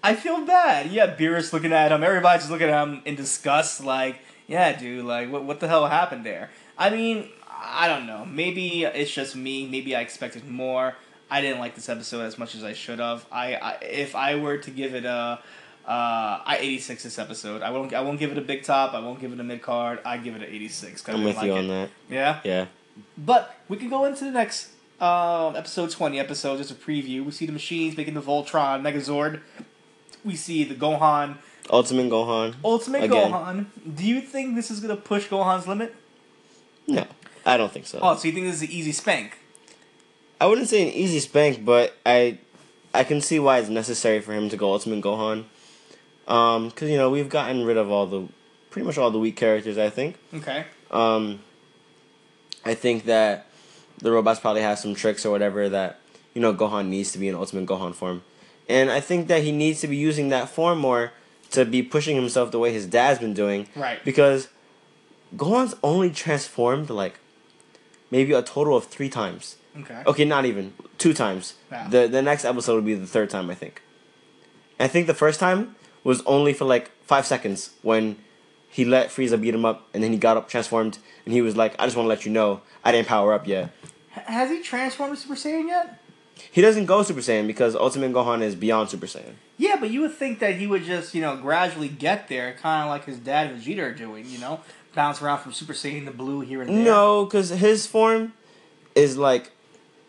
I 0.05 0.15
feel 0.15 0.47
bad. 0.47 0.93
Yeah, 0.93 1.17
Beerus 1.17 1.53
looking 1.53 1.73
at 1.73 1.91
him. 1.91 2.05
Everybody's 2.05 2.43
just 2.43 2.53
looking 2.53 2.69
at 2.69 2.81
him 2.81 3.03
in 3.05 3.17
disgust. 3.17 3.83
Like, 3.83 4.21
yeah, 4.47 4.73
dude, 4.79 5.05
like, 5.05 5.33
what 5.33 5.43
what 5.43 5.59
the 5.59 5.67
hell 5.67 5.89
happened 5.89 6.25
there? 6.25 6.51
I 6.79 6.91
mean, 6.91 7.29
I 7.51 7.89
don't 7.89 8.07
know. 8.07 8.25
Maybe 8.25 8.85
it's 8.85 9.11
just 9.11 9.35
me. 9.35 9.67
Maybe 9.67 9.97
I 9.97 10.01
expected 10.01 10.49
more. 10.49 10.95
I 11.29 11.41
didn't 11.41 11.59
like 11.59 11.75
this 11.75 11.89
episode 11.89 12.23
as 12.23 12.39
much 12.39 12.55
as 12.55 12.63
I 12.63 12.73
should 12.73 13.01
have. 13.01 13.27
I, 13.33 13.57
I 13.57 13.73
if 13.83 14.15
I 14.15 14.37
were 14.37 14.59
to 14.59 14.71
give 14.71 14.95
it 14.95 15.05
a, 15.05 15.41
uh, 15.87 16.41
I 16.45 16.59
eighty 16.61 16.79
six 16.79 17.03
this 17.05 17.19
episode. 17.19 17.63
I 17.63 17.71
won't 17.71 17.93
I 17.95 18.01
won't 18.01 18.19
give 18.19 18.33
it 18.33 18.39
a 18.39 18.43
big 18.43 18.65
top. 18.65 18.95
I 18.95 19.01
won't 19.01 19.21
give 19.21 19.33
it 19.33 19.41
a 19.41 19.45
mid 19.45 19.63
card. 19.63 20.01
I 20.05 20.19
give 20.19 20.35
it 20.35 20.43
an 20.43 20.49
eighty 20.53 20.69
six. 20.69 21.07
I'm 21.09 21.23
with 21.25 21.41
you 21.43 21.53
on 21.53 21.69
that. 21.69 21.91
Yeah, 22.11 22.41
Yeah. 22.45 22.67
but 23.17 23.55
we 23.69 23.77
can 23.77 23.89
go 23.89 24.05
into 24.05 24.25
the 24.25 24.31
next 24.33 24.71
um, 25.01 25.55
episode 25.57 25.91
twenty 25.91 26.19
episode. 26.19 26.59
Just 26.59 26.71
a 26.71 26.75
preview. 26.75 27.25
We 27.25 27.31
see 27.31 27.47
the 27.47 27.53
machines 27.53 27.97
making 27.97 28.15
the 28.15 28.23
Voltron 28.23 28.83
Megazord. 28.83 29.41
We 30.25 30.35
see 30.35 30.65
the 30.65 30.75
Gohan 30.75 31.37
Ultimate 31.71 32.11
Gohan. 32.11 32.55
Ultimate 32.65 33.05
Again. 33.05 33.31
Gohan. 33.31 33.67
Do 33.97 34.05
you 34.05 34.21
think 34.21 34.57
this 34.57 34.71
is 34.71 34.81
gonna 34.81 34.97
push 34.97 35.29
Gohan's 35.29 35.67
limit? 35.69 35.95
No, 36.89 37.07
I 37.45 37.57
don't 37.57 37.71
think 37.73 37.87
so. 37.87 37.99
Oh, 38.03 38.17
so 38.17 38.27
you 38.29 38.35
think 38.35 38.47
this 38.47 38.57
is 38.57 38.63
an 38.63 38.71
easy 38.71 38.93
spank? 38.93 39.39
I 40.41 40.47
wouldn't 40.47 40.69
say 40.69 40.83
an 40.83 40.89
easy 40.93 41.21
spank, 41.21 41.65
but 41.65 41.95
I, 42.05 42.39
I 42.93 43.05
can 43.05 43.21
see 43.21 43.39
why 43.39 43.59
it's 43.59 43.69
necessary 43.71 44.21
for 44.21 44.33
him 44.35 44.49
to 44.51 44.57
go 44.57 44.73
Ultimate 44.73 45.03
Gohan. 45.03 45.45
Um, 46.29 46.69
because 46.69 46.91
you 46.91 46.97
know 46.97 47.11
we've 47.11 47.29
gotten 47.29 47.65
rid 47.65 47.77
of 47.77 47.91
all 47.91 48.07
the, 48.07 48.29
pretty 48.71 48.87
much 48.87 48.99
all 48.99 49.11
the 49.11 49.19
weak 49.19 49.37
characters. 49.37 49.79
I 49.79 49.91
think. 49.91 50.17
Okay. 50.35 50.65
Um, 50.91 51.41
I 52.65 52.75
think 52.75 53.05
that 53.05 53.47
the 53.99 54.11
robots 54.13 54.41
probably 54.41 54.63
have 54.63 54.79
some 54.79 54.95
tricks 54.95 55.25
or 55.25 55.31
whatever 55.31 55.69
that 55.69 56.01
you 56.35 56.41
know 56.41 56.53
Gohan 56.53 56.89
needs 56.89 57.13
to 57.13 57.19
be 57.19 57.29
in 57.29 57.35
Ultimate 57.35 57.67
Gohan 57.67 57.95
form, 57.95 58.23
and 58.69 58.91
I 58.91 59.01
think 59.01 59.29
that 59.29 59.43
he 59.43 59.53
needs 59.53 59.81
to 59.81 59.89
be 59.89 59.97
using 59.97 60.29
that 60.31 60.49
form 60.49 60.79
more 60.79 61.13
to 61.53 61.65
be 61.65 61.83
pushing 61.83 62.17
himself 62.17 62.51
the 62.51 62.59
way 62.59 62.73
his 62.73 62.87
dad's 62.87 63.21
been 63.21 63.35
doing. 63.35 63.69
Right. 63.77 64.05
Because 64.05 64.49
Gohan's 65.37 65.75
only 65.83 66.11
transformed 66.11 66.91
like 66.91 67.21
maybe 68.11 68.33
a 68.33 68.43
total 68.43 68.77
of 68.77 68.87
three 68.87 69.09
times. 69.09 69.57
Okay. 69.79 70.03
Okay, 70.07 70.25
not 70.25 70.45
even 70.45 70.73
two 70.99 71.15
times. 71.15 71.55
The 71.91 72.09
the 72.09 72.23
next 72.23 72.45
episode 72.45 72.75
will 72.75 72.83
be 72.83 72.95
the 72.95 73.07
third 73.07 73.31
time 73.31 73.49
I 73.49 73.55
think. 73.55 73.83
I 74.81 74.89
think 74.89 75.07
the 75.07 75.15
first 75.15 75.39
time 75.41 75.76
was 76.07 76.23
only 76.27 76.53
for 76.53 76.65
like 76.65 76.91
five 77.03 77.27
seconds 77.27 77.71
when 77.83 78.17
he 78.69 78.85
let 78.85 79.09
Frieza 79.09 79.41
beat 79.41 79.55
him 79.55 79.65
up, 79.65 79.89
and 79.95 80.03
then 80.03 80.13
he 80.13 80.19
got 80.19 80.37
up, 80.37 80.49
transformed, 80.49 80.99
and 81.25 81.33
he 81.35 81.41
was 81.41 81.57
like, 81.57 81.75
"I 81.79 81.87
just 81.87 81.97
want 81.97 82.05
to 82.05 82.09
let 82.09 82.25
you 82.27 82.33
know 82.33 82.61
I 82.85 82.93
didn't 82.93 83.09
power 83.09 83.33
up 83.33 83.47
yet." 83.47 83.71
Has 84.11 84.51
he 84.51 84.61
transformed 84.63 85.15
to 85.17 85.21
Super 85.21 85.35
Saiyan 85.35 85.69
yet? 85.69 86.03
He 86.51 86.61
doesn't 86.61 86.87
go 86.87 87.03
Super 87.03 87.21
Saiyan 87.21 87.47
because 87.47 87.75
Ultimate 87.75 88.13
Gohan 88.13 88.43
is 88.43 88.55
beyond 88.55 88.91
Super 88.91 89.07
Saiyan. 89.07 89.35
Yeah, 89.59 89.77
but 89.81 89.91
you 89.91 90.03
would 90.03 90.15
think 90.15 90.39
that 90.41 90.57
he 90.57 90.67
would 90.67 90.85
just, 90.85 91.15
you 91.15 91.23
know, 91.23 91.37
gradually 91.37 91.89
get 91.89 92.29
there, 92.29 92.55
kind 92.61 92.83
of 92.85 92.91
like 92.91 93.05
his 93.07 93.19
dad 93.19 93.51
and 93.51 93.61
Vegeta 93.61 93.83
are 93.83 93.95
doing, 93.95 94.27
you 94.29 94.39
know? 94.39 94.61
Bounce 94.95 95.21
around 95.23 95.41
from 95.41 95.53
Super 95.53 95.73
Saiyan 95.73 96.05
to 96.07 96.11
Blue 96.11 96.41
here 96.41 96.61
and 96.61 96.71
there. 96.71 96.85
No, 96.85 97.25
because 97.25 97.51
his 97.51 97.87
form 97.87 98.33
is 98.95 99.17
like 99.17 99.53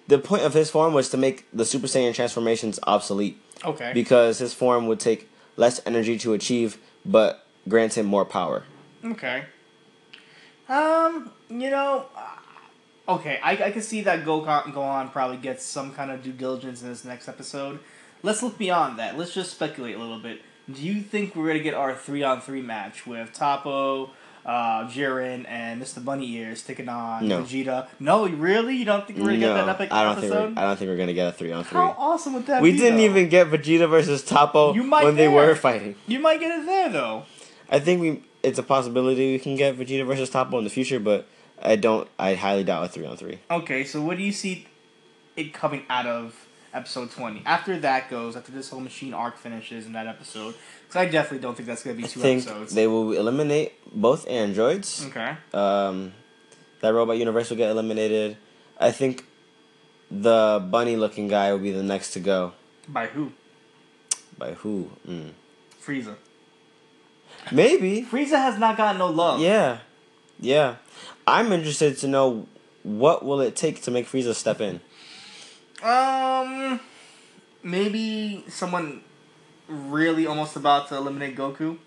the 0.07 0.17
point 0.17 0.43
of 0.43 0.53
his 0.53 0.69
form 0.69 0.93
was 0.93 1.09
to 1.09 1.17
make 1.17 1.45
the 1.53 1.65
Super 1.65 1.87
Saiyan 1.87 2.13
transformations 2.13 2.79
obsolete 2.83 3.41
Okay. 3.65 3.91
because 3.93 4.39
his 4.39 4.53
form 4.53 4.87
would 4.87 4.99
take 4.99 5.29
less 5.57 5.81
energy 5.85 6.17
to 6.19 6.33
achieve, 6.33 6.77
but 7.05 7.45
grants 7.67 7.97
him 7.97 8.05
more 8.05 8.23
power. 8.25 8.63
okay. 9.03 9.43
Um, 10.69 11.31
you 11.49 11.69
know, 11.69 12.07
uh, 12.15 13.11
okay, 13.13 13.39
I, 13.41 13.51
I 13.51 13.71
can 13.71 13.81
see 13.81 14.01
that 14.01 14.25
Gohan, 14.25 14.73
Gohan 14.73 15.11
probably 15.11 15.37
gets 15.37 15.63
some 15.63 15.93
kind 15.93 16.11
of 16.11 16.21
due 16.23 16.33
diligence 16.33 16.81
in 16.81 16.89
this 16.89 17.05
next 17.05 17.27
episode. 17.27 17.79
Let's 18.23 18.43
look 18.43 18.57
beyond 18.57 18.99
that. 18.99 19.17
Let's 19.17 19.33
just 19.33 19.51
speculate 19.51 19.95
a 19.95 19.99
little 19.99 20.19
bit. 20.19 20.41
Do 20.71 20.81
you 20.81 21.01
think 21.01 21.35
we're 21.35 21.45
going 21.45 21.57
to 21.57 21.63
get 21.63 21.73
our 21.73 21.95
three 21.95 22.23
on 22.23 22.41
three 22.41 22.61
match 22.61 23.07
with 23.07 23.31
Toppo, 23.31 24.09
uh, 24.47 24.87
Jiren, 24.87 25.45
and 25.47 25.81
Mr. 25.81 26.03
Bunny 26.03 26.31
Ears 26.37 26.63
taking 26.63 26.87
on 26.89 27.27
No. 27.27 27.43
Vegeta? 27.43 27.87
No, 27.99 28.27
really? 28.27 28.77
You 28.77 28.85
don't 28.85 29.05
think 29.05 29.19
we're 29.19 29.25
going 29.25 29.41
to 29.41 29.47
no, 29.47 29.55
get 29.55 29.65
that 29.65 29.69
epic 29.75 29.91
I 29.91 30.03
don't 30.05 30.17
episode? 30.17 30.55
we're, 30.55 30.61
I 30.61 30.65
don't 30.67 30.77
think 30.79 30.89
we're 30.89 30.97
gonna 30.97 31.13
get 31.13 31.27
a 31.27 31.31
three 31.33 31.51
on 31.51 31.63
three. 31.65 31.77
How 31.77 31.95
awesome 31.97 32.33
would 32.33 32.45
that 32.47 32.61
We 32.61 32.71
be? 32.71 32.77
didn't 32.77 32.97
though? 32.97 33.03
even 33.03 33.27
get 33.29 33.47
Vegeta 33.47 33.89
versus 33.89 34.23
Toppo 34.23 34.73
You 34.73 34.83
might 34.83 35.03
when 35.03 35.15
they 35.15 35.27
were 35.27 35.53
fighting. 35.55 35.95
You 36.07 36.19
might 36.19 36.39
get 36.39 36.57
it 36.61 36.65
there 36.65 36.89
though. 36.89 37.25
I 37.69 37.79
think 37.79 37.99
we 38.01 38.23
it's 38.41 38.57
a 38.57 38.63
possibility 38.63 39.33
we 39.33 39.39
can 39.39 39.57
get 39.57 39.77
Vegeta 39.77 40.05
versus 40.07 40.29
Toppo 40.29 40.57
in 40.59 40.63
the 40.63 40.69
future, 40.69 40.99
but 41.01 41.27
I 41.61 41.75
don't. 41.75 42.07
I 42.17 42.35
highly 42.35 42.63
doubt 42.63 42.85
a 42.85 42.87
three 42.87 43.05
on 43.05 43.17
three. 43.17 43.39
Okay, 43.51 43.83
so 43.83 44.01
what 44.01 44.15
do 44.15 44.23
you 44.23 44.31
see 44.31 44.65
it 45.35 45.53
coming 45.53 45.83
out 45.89 46.05
of 46.05 46.46
episode 46.77 47.11
20? 47.11 47.43
After 47.45 47.79
that 47.79 48.09
goes, 48.09 48.35
after 48.35 48.51
this 48.51 48.69
whole 48.69 48.79
machine 48.79 49.13
arc 49.13 49.37
finishes 49.37 49.85
in 49.85 49.93
that 49.93 50.07
episode, 50.07 50.55
because 50.87 50.95
I 50.95 51.05
definitely 51.05 51.39
don't 51.39 51.55
think 51.55 51.67
that's 51.67 51.83
going 51.83 51.95
to 51.95 52.01
be 52.01 52.07
I 52.07 52.11
two 52.11 52.19
think 52.19 52.43
episodes. 52.43 52.73
they 52.73 52.87
will 52.87 53.11
eliminate 53.13 53.73
both 53.93 54.27
androids. 54.27 55.05
okay. 55.07 55.35
Um, 55.53 56.13
that 56.81 56.93
robot 56.93 57.17
universe 57.17 57.49
will 57.49 57.57
get 57.57 57.69
eliminated. 57.71 58.37
I 58.79 58.91
think 58.91 59.25
the 60.11 60.65
bunny 60.69 60.95
looking 60.95 61.27
guy 61.27 61.51
will 61.51 61.59
be 61.59 61.71
the 61.71 61.83
next 61.83 62.11
to 62.13 62.19
go. 62.19 62.53
By 62.87 63.07
who? 63.07 63.31
By 64.37 64.51
who? 64.53 64.91
Mm. 65.07 65.31
Frieza. 65.83 66.15
Maybe. 67.51 68.03
Frieza 68.03 68.37
has 68.37 68.59
not 68.59 68.77
gotten 68.77 68.99
no 68.99 69.07
love. 69.07 69.39
Yeah, 69.41 69.79
yeah. 70.39 70.75
I'm 71.25 71.51
interested 71.51 71.97
to 71.99 72.07
know 72.07 72.47
what 72.83 73.25
will 73.25 73.41
it 73.41 73.55
take 73.55 73.81
to 73.83 73.91
make 73.91 74.07
Frieza 74.07 74.33
step 74.33 74.61
in. 74.61 74.79
Um, 75.83 76.79
maybe 77.63 78.43
someone 78.47 79.01
really 79.67 80.25
almost 80.25 80.55
about 80.55 80.87
to 80.89 80.95
eliminate 80.95 81.35
Goku. 81.35 81.77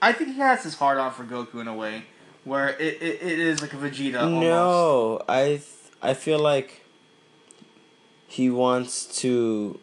I 0.00 0.12
think 0.12 0.30
he 0.30 0.38
has 0.38 0.62
his 0.62 0.74
heart 0.74 0.98
on 0.98 1.12
for 1.12 1.24
Goku 1.24 1.60
in 1.60 1.68
a 1.68 1.74
way, 1.74 2.04
where 2.44 2.68
it, 2.70 3.02
it, 3.02 3.22
it 3.22 3.38
is 3.38 3.60
like 3.60 3.72
a 3.72 3.76
Vegeta. 3.76 4.22
Almost. 4.22 4.42
No, 4.42 5.22
I 5.28 5.44
th- 5.44 5.62
I 6.02 6.14
feel 6.14 6.38
like 6.38 6.84
he 8.26 8.50
wants 8.50 9.06
to 9.20 9.80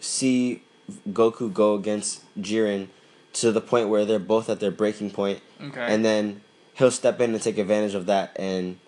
see 0.00 0.62
Goku 1.10 1.52
go 1.52 1.74
against 1.74 2.22
Jiren 2.40 2.88
to 3.34 3.52
the 3.52 3.60
point 3.60 3.88
where 3.88 4.04
they're 4.04 4.18
both 4.18 4.48
at 4.48 4.60
their 4.60 4.70
breaking 4.70 5.10
point, 5.10 5.40
Okay. 5.60 5.80
and 5.86 6.04
then 6.04 6.40
he'll 6.74 6.90
step 6.90 7.20
in 7.20 7.34
and 7.34 7.42
take 7.42 7.58
advantage 7.58 7.94
of 7.94 8.06
that 8.06 8.32
and 8.36 8.78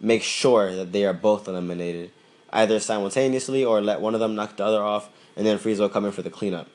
make 0.00 0.22
sure 0.22 0.74
that 0.74 0.92
they 0.92 1.04
are 1.04 1.14
both 1.14 1.46
eliminated, 1.48 2.10
either 2.52 2.78
simultaneously 2.80 3.64
or 3.64 3.80
let 3.80 4.00
one 4.00 4.14
of 4.14 4.20
them 4.20 4.34
knock 4.34 4.56
the 4.56 4.64
other 4.64 4.82
off, 4.82 5.08
and 5.36 5.46
then 5.46 5.58
Frieza 5.58 5.80
will 5.80 5.88
come 5.88 6.04
in 6.04 6.12
for 6.12 6.22
the 6.22 6.30
cleanup. 6.30 6.68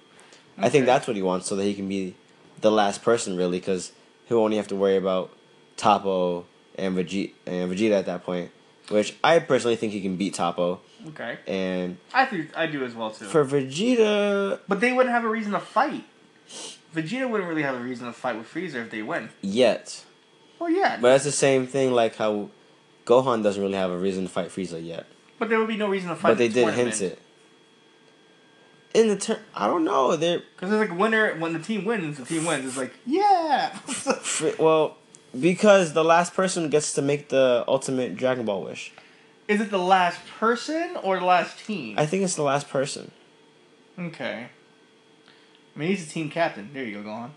I 0.57 0.69
think 0.69 0.85
that's 0.87 1.05
what 1.07 1.15
he 1.15 1.21
wants, 1.21 1.45
so 1.47 1.55
that 1.55 1.63
he 1.65 1.73
can 1.75 1.87
be 1.87 2.15
the 2.61 2.71
last 2.71 3.03
person, 3.03 3.37
really, 3.37 3.59
because 3.59 3.91
he'll 4.25 4.39
only 4.39 4.57
have 4.57 4.67
to 4.69 4.75
worry 4.75 4.95
about 4.97 5.29
Toppo 5.77 6.45
and 6.75 6.95
Vegeta, 6.97 7.31
and 7.45 7.71
Vegeta 7.71 7.99
at 7.99 8.05
that 8.07 8.23
point. 8.23 8.51
Which 8.89 9.15
I 9.23 9.39
personally 9.39 9.75
think 9.75 9.91
he 9.93 10.01
can 10.01 10.15
beat 10.15 10.33
Toppo, 10.33 10.79
Okay. 11.09 11.37
and 11.45 11.97
I 12.13 12.25
think 12.25 12.55
I 12.57 12.67
do 12.67 12.83
as 12.85 12.95
well 12.95 13.11
too. 13.11 13.25
for 13.25 13.45
Vegeta, 13.45 14.59
but 14.67 14.79
they 14.79 14.93
wouldn't 14.93 15.13
have 15.13 15.25
a 15.25 15.29
reason 15.29 15.51
to 15.51 15.59
fight. 15.59 16.03
Vegeta 16.95 17.29
wouldn't 17.29 17.49
really 17.49 17.63
have 17.63 17.75
a 17.75 17.79
reason 17.79 18.07
to 18.07 18.13
fight 18.13 18.37
with 18.37 18.47
Frieza 18.51 18.75
if 18.75 18.89
they 18.89 19.01
win. 19.01 19.29
yet. 19.41 20.03
Well, 20.59 20.71
yeah, 20.71 20.97
But 20.99 21.09
that's 21.11 21.23
the 21.25 21.31
same 21.31 21.67
thing 21.67 21.91
like 21.91 22.15
how 22.15 22.49
Gohan 23.05 23.43
doesn't 23.43 23.61
really 23.61 23.75
have 23.75 23.91
a 23.91 23.97
reason 23.97 24.23
to 24.23 24.29
fight 24.29 24.47
Frieza 24.49 24.83
yet. 24.83 25.05
But 25.39 25.49
there 25.49 25.59
would 25.59 25.67
be 25.67 25.77
no 25.77 25.87
reason 25.87 26.09
to 26.09 26.15
fight. 26.15 26.29
but 26.31 26.37
they 26.37 26.47
did 26.47 26.73
hint 26.73 27.01
it. 27.01 27.19
In 28.93 29.09
the 29.09 29.17
turn, 29.17 29.39
I 29.53 29.67
don't 29.67 29.83
know. 29.83 30.15
They're 30.15 30.39
because 30.39 30.71
it's 30.71 30.89
like 30.89 30.97
winner 30.97 31.35
when 31.37 31.53
the 31.53 31.59
team 31.59 31.85
wins, 31.85 32.17
the 32.17 32.25
team 32.25 32.45
wins. 32.45 32.65
It's 32.65 32.77
like 32.77 32.93
yeah. 33.05 33.77
well 34.59 34.97
because 35.39 35.93
the 35.93 36.03
last 36.03 36.33
person 36.33 36.69
gets 36.69 36.93
to 36.93 37.01
make 37.01 37.29
the 37.29 37.63
ultimate 37.67 38.15
Dragon 38.15 38.45
Ball 38.45 38.63
wish. 38.63 38.91
Is 39.47 39.61
it 39.61 39.69
the 39.69 39.77
last 39.77 40.19
person 40.39 40.97
or 41.03 41.19
the 41.19 41.25
last 41.25 41.63
team? 41.65 41.97
I 41.97 42.05
think 42.05 42.23
it's 42.23 42.35
the 42.35 42.43
last 42.43 42.69
person. 42.69 43.11
okay. 43.97 44.47
I 45.75 45.79
mean, 45.79 45.89
he's 45.89 46.07
a 46.07 46.09
team 46.09 46.31
captain. 46.31 46.71
There 46.73 46.83
you 46.83 47.03
go, 47.03 47.07
Gohan. 47.07 47.29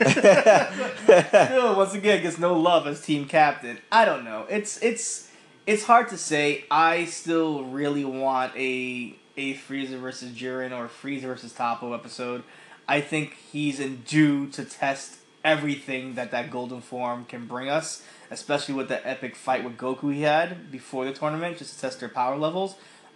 Still, 1.46 1.76
once 1.76 1.94
again, 1.94 2.22
gets 2.22 2.38
no 2.38 2.54
love 2.54 2.86
as 2.86 3.00
team 3.04 3.26
captain. 3.26 3.78
I 3.90 4.04
don't 4.04 4.24
know. 4.24 4.46
It's 4.48 4.80
it's 4.82 5.28
it's 5.66 5.84
hard 5.84 6.08
to 6.08 6.18
say. 6.18 6.64
I 6.70 7.04
still 7.04 7.64
really 7.64 8.04
want 8.04 8.54
a 8.56 9.14
a 9.36 9.54
Frieza 9.54 9.98
versus 9.98 10.32
Jiren 10.32 10.76
or 10.76 10.88
Frieza 10.88 11.22
versus 11.22 11.52
Toppo 11.52 11.94
episode. 11.94 12.42
I 12.88 13.00
think 13.00 13.34
he's 13.52 13.80
in 13.80 14.02
due 14.02 14.48
to 14.48 14.64
test 14.64 15.16
everything 15.44 16.14
that 16.14 16.30
that 16.30 16.50
golden 16.50 16.80
form 16.80 17.24
can 17.24 17.46
bring 17.46 17.68
us, 17.68 18.02
especially 18.30 18.74
with 18.74 18.88
the 18.88 19.06
epic 19.08 19.34
fight 19.34 19.64
with 19.64 19.76
Goku 19.76 20.12
he 20.12 20.22
had 20.22 20.70
before 20.70 21.04
the 21.04 21.12
tournament, 21.12 21.58
just 21.58 21.74
to 21.74 21.80
test 21.80 22.00
their 22.00 22.08
power 22.08 22.36
levels. 22.36 22.74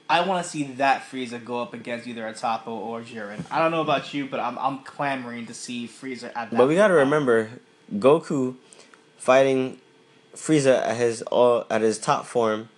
I 0.08 0.20
want 0.20 0.44
to 0.44 0.48
see 0.48 0.62
that 0.64 1.02
Frieza 1.02 1.44
go 1.44 1.60
up 1.60 1.74
against 1.74 2.06
either 2.06 2.26
a 2.26 2.32
Toppo 2.32 2.68
or 2.68 3.02
Jiren. 3.02 3.44
I 3.50 3.58
don't 3.58 3.72
know 3.72 3.80
about 3.80 4.14
you, 4.14 4.26
but 4.26 4.38
I'm 4.38 4.56
I'm 4.58 4.78
clamoring 4.80 5.46
to 5.46 5.54
see 5.54 5.88
Frieza 5.88 6.28
at 6.28 6.50
that. 6.50 6.56
But 6.56 6.68
we 6.68 6.76
got 6.76 6.88
to 6.88 6.94
remember 6.94 7.50
Goku 7.92 8.54
fighting 9.18 9.80
Frieza 10.36 10.80
at 10.86 10.96
his 10.96 11.22
all 11.22 11.66
at 11.70 11.80
his 11.80 11.98
top 11.98 12.26
form. 12.26 12.68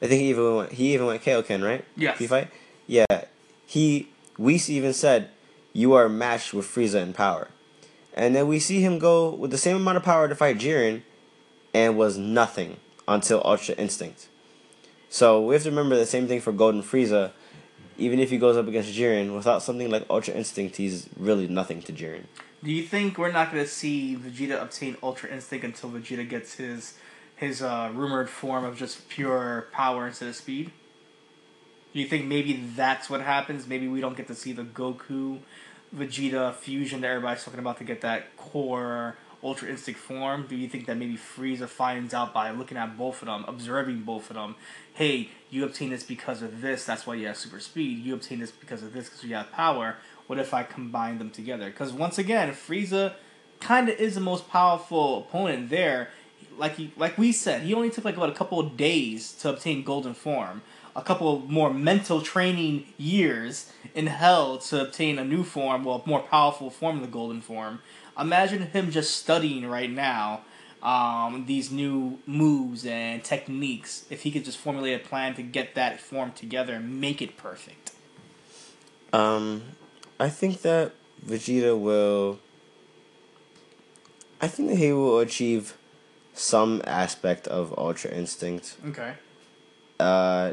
I 0.00 0.06
think 0.06 0.20
he 0.20 0.30
even 0.30 0.54
went, 0.54 0.72
he 0.72 0.94
even 0.94 1.06
went 1.06 1.22
Kaioken, 1.22 1.64
right? 1.64 1.84
Yeah. 1.96 2.16
He 2.16 2.26
fight? 2.26 2.48
Yeah. 2.86 3.24
He 3.66 4.08
Whis 4.38 4.70
even 4.70 4.92
said 4.92 5.30
you 5.72 5.94
are 5.94 6.08
matched 6.08 6.54
with 6.54 6.66
Frieza 6.66 7.02
in 7.02 7.12
power. 7.12 7.48
And 8.14 8.34
then 8.34 8.48
we 8.48 8.58
see 8.58 8.80
him 8.80 8.98
go 8.98 9.30
with 9.30 9.50
the 9.50 9.58
same 9.58 9.76
amount 9.76 9.96
of 9.96 10.02
power 10.02 10.28
to 10.28 10.34
fight 10.34 10.58
Jiren 10.58 11.02
and 11.74 11.96
was 11.96 12.16
nothing 12.18 12.76
until 13.06 13.42
Ultra 13.44 13.74
Instinct. 13.76 14.28
So 15.08 15.44
we 15.44 15.54
have 15.54 15.62
to 15.64 15.70
remember 15.70 15.96
the 15.96 16.06
same 16.06 16.28
thing 16.28 16.40
for 16.40 16.52
Golden 16.52 16.82
Frieza. 16.82 17.32
Even 17.96 18.20
if 18.20 18.30
he 18.30 18.38
goes 18.38 18.56
up 18.56 18.68
against 18.68 18.92
Jiren, 18.94 19.34
without 19.34 19.62
something 19.62 19.90
like 19.90 20.04
Ultra 20.08 20.34
Instinct, 20.34 20.76
he's 20.76 21.08
really 21.16 21.48
nothing 21.48 21.82
to 21.82 21.92
Jiren. 21.92 22.24
Do 22.62 22.72
you 22.72 22.82
think 22.82 23.18
we're 23.18 23.30
not 23.30 23.52
going 23.52 23.62
to 23.62 23.70
see 23.70 24.16
Vegeta 24.16 24.60
obtain 24.60 24.96
Ultra 25.02 25.30
Instinct 25.30 25.64
until 25.64 25.90
Vegeta 25.90 26.28
gets 26.28 26.54
his 26.54 26.94
his 27.36 27.62
uh, 27.62 27.92
rumored 27.94 28.28
form 28.28 28.64
of 28.64 28.76
just 28.76 29.08
pure 29.08 29.68
power 29.70 30.08
instead 30.08 30.28
of 30.28 30.34
speed? 30.34 30.72
Do 31.92 32.00
you 32.00 32.06
think 32.06 32.26
maybe 32.26 32.54
that's 32.74 33.08
what 33.08 33.20
happens? 33.20 33.68
Maybe 33.68 33.86
we 33.86 34.00
don't 34.00 34.16
get 34.16 34.26
to 34.26 34.34
see 34.34 34.52
the 34.52 34.64
Goku 34.64 35.38
Vegeta 35.94 36.52
fusion 36.52 37.00
that 37.02 37.08
everybody's 37.08 37.44
talking 37.44 37.60
about 37.60 37.78
to 37.78 37.84
get 37.84 38.00
that 38.00 38.36
core 38.36 39.16
Ultra 39.42 39.68
Instinct 39.68 40.00
form. 40.00 40.46
Do 40.48 40.56
you 40.56 40.68
think 40.68 40.86
that 40.86 40.96
maybe 40.96 41.16
Frieza 41.16 41.68
finds 41.68 42.12
out 42.12 42.34
by 42.34 42.50
looking 42.50 42.76
at 42.76 42.98
both 42.98 43.22
of 43.22 43.26
them, 43.26 43.44
observing 43.46 44.00
both 44.00 44.30
of 44.30 44.36
them? 44.36 44.56
Hey, 44.92 45.30
you 45.48 45.64
obtain 45.64 45.90
this 45.90 46.02
because 46.02 46.42
of 46.42 46.60
this. 46.60 46.84
That's 46.84 47.06
why 47.06 47.14
you 47.14 47.28
have 47.28 47.36
super 47.36 47.60
speed. 47.60 48.04
You 48.04 48.14
obtain 48.14 48.40
this 48.40 48.50
because 48.50 48.82
of 48.82 48.92
this 48.92 49.08
because 49.08 49.22
you 49.22 49.36
have 49.36 49.52
power. 49.52 49.96
What 50.28 50.38
if 50.38 50.54
I 50.54 50.62
combine 50.62 51.18
them 51.18 51.30
together? 51.30 51.66
Because 51.66 51.92
once 51.92 52.18
again, 52.18 52.52
Frieza 52.52 53.14
kind 53.60 53.88
of 53.88 53.98
is 53.98 54.14
the 54.14 54.20
most 54.20 54.48
powerful 54.48 55.20
opponent 55.20 55.70
there. 55.70 56.10
Like 56.56 56.76
he, 56.76 56.92
like 56.96 57.18
we 57.18 57.32
said, 57.32 57.62
he 57.62 57.74
only 57.74 57.90
took 57.90 58.04
like 58.04 58.16
about 58.16 58.28
a 58.28 58.34
couple 58.34 58.60
of 58.60 58.76
days 58.76 59.32
to 59.40 59.48
obtain 59.48 59.82
Golden 59.82 60.14
Form. 60.14 60.62
A 60.94 61.02
couple 61.02 61.34
of 61.34 61.48
more 61.48 61.72
mental 61.72 62.20
training 62.20 62.86
years 62.98 63.72
in 63.94 64.06
hell 64.06 64.58
to 64.58 64.82
obtain 64.82 65.18
a 65.18 65.24
new 65.24 65.44
form, 65.44 65.84
well, 65.84 66.02
more 66.04 66.20
powerful 66.20 66.70
form 66.70 66.96
of 66.96 67.02
the 67.02 67.08
Golden 67.08 67.40
Form. 67.40 67.80
Imagine 68.18 68.62
him 68.62 68.90
just 68.90 69.16
studying 69.16 69.66
right 69.66 69.90
now 69.90 70.42
um, 70.82 71.44
these 71.46 71.70
new 71.70 72.18
moves 72.26 72.84
and 72.84 73.24
techniques. 73.24 74.04
If 74.10 74.22
he 74.22 74.30
could 74.30 74.44
just 74.44 74.58
formulate 74.58 75.00
a 75.00 75.08
plan 75.08 75.34
to 75.36 75.42
get 75.42 75.74
that 75.74 76.00
form 76.00 76.32
together 76.32 76.74
and 76.74 77.00
make 77.00 77.22
it 77.22 77.36
perfect. 77.36 77.92
Um, 79.12 79.62
I 80.18 80.28
think 80.28 80.62
that 80.62 80.92
Vegeta 81.24 81.78
will. 81.78 82.38
I 84.40 84.46
think 84.48 84.68
that 84.70 84.76
he 84.76 84.92
will 84.92 85.18
achieve 85.18 85.76
some 86.32 86.80
aspect 86.86 87.48
of 87.48 87.76
Ultra 87.76 88.12
Instinct. 88.12 88.76
Okay. 88.86 89.14
Uh, 89.98 90.52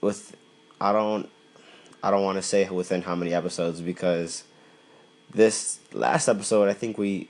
with, 0.00 0.36
I 0.80 0.92
don't, 0.92 1.28
I 2.02 2.10
don't 2.10 2.24
want 2.24 2.38
to 2.38 2.42
say 2.42 2.68
within 2.68 3.02
how 3.02 3.14
many 3.14 3.32
episodes 3.32 3.80
because, 3.80 4.42
this 5.32 5.78
last 5.92 6.26
episode 6.26 6.68
I 6.68 6.72
think 6.72 6.98
we, 6.98 7.28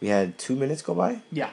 we 0.00 0.08
had 0.08 0.38
two 0.38 0.56
minutes 0.56 0.80
go 0.80 0.94
by. 0.94 1.20
Yeah. 1.30 1.50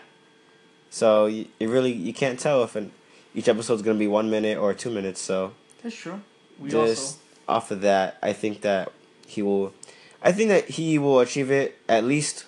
So 0.89 1.25
you, 1.25 1.47
you 1.59 1.69
really 1.69 1.91
you 1.91 2.13
can't 2.13 2.39
tell 2.39 2.63
if 2.63 2.75
an, 2.75 2.91
each 3.33 3.49
episode's 3.49 3.81
gonna 3.81 3.99
be 3.99 4.07
one 4.07 4.29
minute 4.29 4.57
or 4.57 4.73
two 4.73 4.89
minutes. 4.89 5.19
So 5.19 5.53
That's 5.83 5.95
true. 5.95 6.21
We 6.59 6.69
just 6.69 7.17
also 7.47 7.55
off 7.57 7.71
of 7.71 7.81
that, 7.81 8.17
I 8.21 8.31
think 8.33 8.61
that 8.61 8.91
he 9.31 9.41
will. 9.41 9.73
I 10.21 10.31
think 10.31 10.49
that 10.49 10.69
he 10.69 10.99
will 10.99 11.19
achieve 11.19 11.49
it 11.49 11.77
at 11.89 12.03
least 12.03 12.45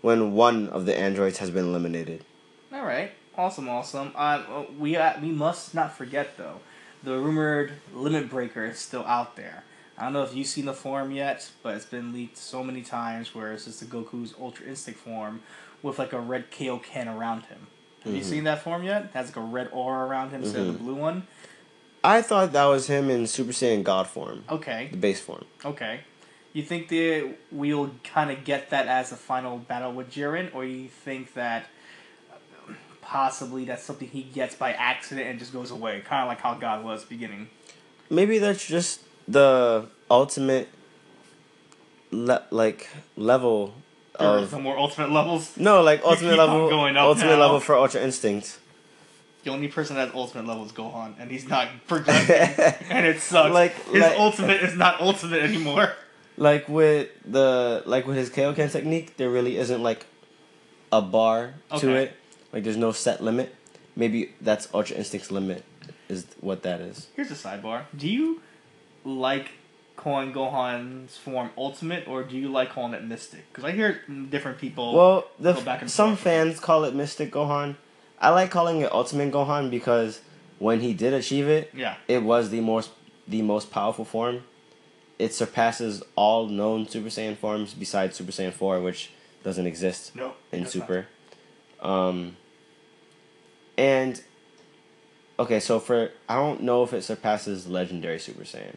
when 0.00 0.32
one 0.32 0.68
of 0.68 0.86
the 0.86 0.96
androids 0.96 1.38
has 1.38 1.50
been 1.50 1.66
eliminated. 1.66 2.24
all 2.72 2.82
right. 2.84 3.12
Awesome, 3.36 3.68
awesome. 3.68 4.12
Uh, 4.14 4.64
we 4.78 4.96
uh, 4.96 5.18
we 5.20 5.28
must 5.28 5.74
not 5.74 5.96
forget 5.96 6.36
though, 6.36 6.60
the 7.02 7.16
rumored 7.16 7.72
limit 7.94 8.28
breaker 8.28 8.64
is 8.66 8.78
still 8.78 9.04
out 9.06 9.36
there. 9.36 9.64
I 9.96 10.04
don't 10.04 10.12
know 10.14 10.22
if 10.24 10.34
you've 10.34 10.46
seen 10.46 10.64
the 10.66 10.72
form 10.74 11.10
yet, 11.12 11.50
but 11.62 11.74
it's 11.76 11.84
been 11.86 12.12
leaked 12.12 12.36
so 12.38 12.64
many 12.64 12.82
times 12.82 13.34
where 13.34 13.52
it's 13.52 13.66
just 13.66 13.80
the 13.80 13.86
Goku's 13.86 14.34
Ultra 14.40 14.66
Instinct 14.66 15.00
form 15.00 15.42
with 15.82 15.98
like 15.98 16.12
a 16.12 16.20
red 16.20 16.50
Kaioken 16.50 17.06
around 17.14 17.42
him. 17.46 17.66
Have 18.04 18.14
you 18.14 18.20
Mhm. 18.22 18.24
seen 18.24 18.44
that 18.44 18.62
form 18.62 18.82
yet? 18.82 19.04
It 19.04 19.10
has 19.12 19.26
like 19.28 19.36
a 19.36 19.40
red 19.40 19.68
aura 19.72 20.06
around 20.06 20.30
him 20.30 20.42
instead 20.42 20.62
of 20.62 20.66
the 20.68 20.78
Mhm. 20.78 20.84
blue 20.84 20.94
one. 20.94 21.26
I 22.02 22.22
thought 22.22 22.52
that 22.52 22.64
was 22.64 22.86
him 22.86 23.10
in 23.10 23.26
Super 23.26 23.52
Saiyan 23.52 23.84
God 23.84 24.06
form, 24.06 24.44
Okay, 24.50 24.88
the 24.90 24.96
base 24.96 25.20
form. 25.20 25.44
okay. 25.64 26.00
You 26.52 26.62
think 26.64 26.88
that 26.88 27.34
we'll 27.52 27.92
kind 28.02 28.30
of 28.30 28.44
get 28.44 28.70
that 28.70 28.86
as 28.88 29.12
a 29.12 29.16
final 29.16 29.58
battle 29.58 29.92
with 29.92 30.10
Jiren, 30.10 30.52
or 30.54 30.64
you 30.64 30.88
think 30.88 31.34
that 31.34 31.66
uh, 32.32 32.72
possibly 33.00 33.64
that's 33.64 33.84
something 33.84 34.08
he 34.08 34.22
gets 34.24 34.54
by 34.56 34.72
accident 34.72 35.28
and 35.28 35.38
just 35.38 35.52
goes 35.52 35.70
away, 35.70 36.00
kind 36.00 36.22
of 36.22 36.28
like 36.28 36.40
how 36.40 36.54
God 36.54 36.84
was 36.84 37.04
beginning? 37.04 37.48
Maybe 38.10 38.38
that's 38.38 38.66
just 38.66 39.02
the 39.28 39.86
ultimate, 40.10 40.68
le- 42.10 42.42
like 42.50 42.88
level 43.16 43.74
of 44.16 44.50
some 44.50 44.62
more 44.62 44.76
ultimate 44.76 45.10
levels. 45.12 45.56
no, 45.56 45.82
like 45.82 46.02
ultimate 46.04 46.36
level, 46.44 46.68
going 46.68 46.96
up 46.96 47.04
ultimate 47.06 47.30
now. 47.36 47.40
level 47.40 47.60
for 47.60 47.76
Ultra 47.76 48.00
Instinct. 48.02 48.58
The 49.44 49.50
only 49.50 49.68
person 49.68 49.96
that 49.96 50.08
has 50.08 50.14
ultimate 50.16 50.46
level 50.46 50.66
is 50.66 50.72
Gohan, 50.72 51.14
and 51.18 51.30
he's 51.30 51.48
not 51.48 51.68
progressing, 51.86 52.74
and 52.90 53.06
it 53.06 53.20
sucks. 53.20 53.54
Like- 53.54 53.74
his 53.86 54.02
like- 54.02 54.18
ultimate 54.18 54.62
is 54.62 54.74
not 54.76 55.00
ultimate 55.00 55.42
anymore. 55.42 55.92
Like 56.40 56.68
with 56.68 57.08
the 57.24 57.82
like 57.86 58.06
with 58.08 58.16
his 58.16 58.30
Kaioken 58.30 58.72
technique, 58.72 59.16
there 59.16 59.30
really 59.30 59.56
isn't 59.58 59.80
like 59.82 60.06
a 60.90 61.00
bar 61.00 61.54
to 61.70 61.76
Okay. 61.76 62.04
it. 62.04 62.16
Like 62.52 62.64
there's 62.64 62.76
no 62.76 62.90
set 62.90 63.22
limit. 63.22 63.54
Maybe 63.94 64.32
that's 64.40 64.66
Ultra 64.74 64.96
Instinct's 64.96 65.30
limit 65.30 65.64
is 66.08 66.26
what 66.40 66.62
that 66.62 66.80
is. 66.80 67.06
Here's 67.14 67.30
a 67.30 67.34
sidebar: 67.34 67.82
Do 67.96 68.08
you 68.08 68.40
like 69.04 69.50
calling 69.96 70.32
Gohan's 70.32 71.16
form 71.18 71.50
ultimate, 71.58 72.08
or 72.08 72.24
do 72.24 72.36
you 72.36 72.48
like 72.50 72.70
calling 72.70 72.94
it 72.94 73.04
mystic? 73.04 73.46
Because 73.52 73.64
I 73.64 73.72
hear 73.72 74.00
different 74.30 74.58
people. 74.58 74.94
Well, 74.94 75.28
the, 75.38 75.52
go 75.52 75.60
back 75.60 75.82
and 75.82 75.90
some 75.90 76.16
fans 76.16 76.58
call 76.58 76.84
it 76.84 76.94
Mystic 76.94 77.30
Gohan. 77.30 77.76
I 78.18 78.30
like 78.30 78.50
calling 78.50 78.80
it 78.80 78.90
Ultimate 78.92 79.30
Gohan 79.32 79.70
because 79.70 80.20
when 80.58 80.80
he 80.80 80.94
did 80.94 81.12
achieve 81.12 81.48
it, 81.48 81.70
yeah, 81.74 81.96
it 82.08 82.22
was 82.22 82.48
the 82.50 82.60
most 82.60 82.90
the 83.28 83.42
most 83.42 83.70
powerful 83.70 84.04
form. 84.04 84.42
It 85.20 85.34
surpasses 85.34 86.02
all 86.16 86.46
known 86.46 86.88
Super 86.88 87.08
Saiyan 87.08 87.36
forms 87.36 87.74
besides 87.74 88.16
Super 88.16 88.32
Saiyan 88.32 88.52
4, 88.52 88.80
which 88.80 89.12
doesn't 89.42 89.66
exist 89.66 90.16
no, 90.16 90.32
in 90.50 90.66
Super. 90.66 91.06
Um, 91.80 92.36
and 93.76 94.22
okay, 95.38 95.60
so 95.60 95.78
for 95.80 96.10
I 96.28 96.36
don't 96.36 96.62
know 96.62 96.82
if 96.82 96.92
it 96.92 97.02
surpasses 97.02 97.66
Legendary 97.66 98.18
Super 98.18 98.44
Saiyan, 98.44 98.76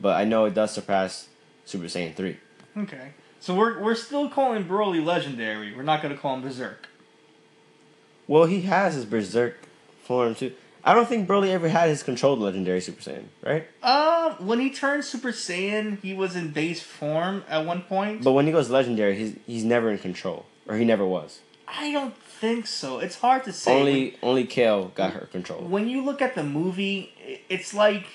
but 0.00 0.16
I 0.16 0.24
know 0.24 0.44
it 0.46 0.54
does 0.54 0.72
surpass 0.72 1.28
Super 1.64 1.84
Saiyan 1.84 2.14
three. 2.14 2.38
Okay. 2.76 3.12
So 3.40 3.54
we're 3.54 3.80
we're 3.80 3.94
still 3.94 4.28
calling 4.28 4.64
Broly 4.64 5.04
legendary. 5.04 5.74
We're 5.74 5.82
not 5.82 6.02
gonna 6.02 6.16
call 6.16 6.34
him 6.34 6.42
Berserk. 6.42 6.88
Well, 8.26 8.46
he 8.46 8.62
has 8.62 8.94
his 8.94 9.04
Berserk 9.04 9.56
form 10.02 10.34
too. 10.34 10.52
I 10.88 10.94
don't 10.94 11.06
think 11.06 11.28
Broly 11.28 11.50
ever 11.50 11.68
had 11.68 11.90
his 11.90 12.02
controlled 12.02 12.38
Legendary 12.38 12.80
Super 12.80 13.02
Saiyan, 13.02 13.24
right? 13.44 13.68
Uh, 13.82 14.34
when 14.36 14.58
he 14.58 14.70
turned 14.70 15.04
Super 15.04 15.32
Saiyan, 15.32 16.00
he 16.00 16.14
was 16.14 16.34
in 16.34 16.50
base 16.50 16.80
form 16.80 17.44
at 17.46 17.66
one 17.66 17.82
point. 17.82 18.24
But 18.24 18.32
when 18.32 18.46
he 18.46 18.52
goes 18.52 18.70
Legendary, 18.70 19.14
he's 19.14 19.36
he's 19.46 19.64
never 19.64 19.90
in 19.90 19.98
control, 19.98 20.46
or 20.66 20.78
he 20.78 20.86
never 20.86 21.04
was. 21.04 21.40
I 21.66 21.92
don't 21.92 22.16
think 22.16 22.66
so. 22.66 23.00
It's 23.00 23.16
hard 23.16 23.44
to 23.44 23.52
say. 23.52 23.78
Only 23.78 24.16
only 24.22 24.46
Kale 24.46 24.88
got 24.94 25.12
her 25.12 25.26
control. 25.26 25.60
when 25.60 25.90
you 25.90 26.02
look 26.02 26.22
at 26.22 26.34
the 26.34 26.42
movie, 26.42 27.12
it's 27.50 27.74
like 27.74 28.06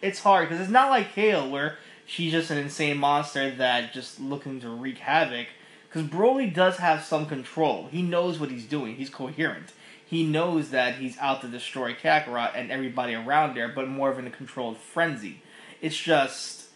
it's 0.00 0.20
hard 0.20 0.48
because 0.48 0.62
it's 0.62 0.72
not 0.72 0.88
like 0.88 1.12
Kale 1.12 1.50
where 1.50 1.76
she's 2.06 2.32
just 2.32 2.50
an 2.50 2.56
insane 2.56 2.96
monster 2.96 3.50
that 3.56 3.92
just 3.92 4.18
looking 4.20 4.58
to 4.62 4.70
wreak 4.70 4.96
havoc. 4.96 5.48
Because 5.86 6.08
Broly 6.08 6.52
does 6.52 6.78
have 6.78 7.04
some 7.04 7.26
control. 7.26 7.88
He 7.92 8.00
knows 8.00 8.40
what 8.40 8.50
he's 8.50 8.64
doing. 8.64 8.96
He's 8.96 9.10
coherent. 9.10 9.74
He 10.12 10.24
knows 10.24 10.68
that 10.72 10.96
he's 10.96 11.16
out 11.16 11.40
to 11.40 11.48
destroy 11.48 11.94
Kakarot 11.94 12.50
and 12.54 12.70
everybody 12.70 13.14
around 13.14 13.56
there, 13.56 13.68
but 13.68 13.88
more 13.88 14.10
of 14.10 14.18
in 14.18 14.26
a 14.26 14.30
controlled 14.30 14.76
frenzy. 14.76 15.40
It's 15.80 15.96
just 15.96 16.66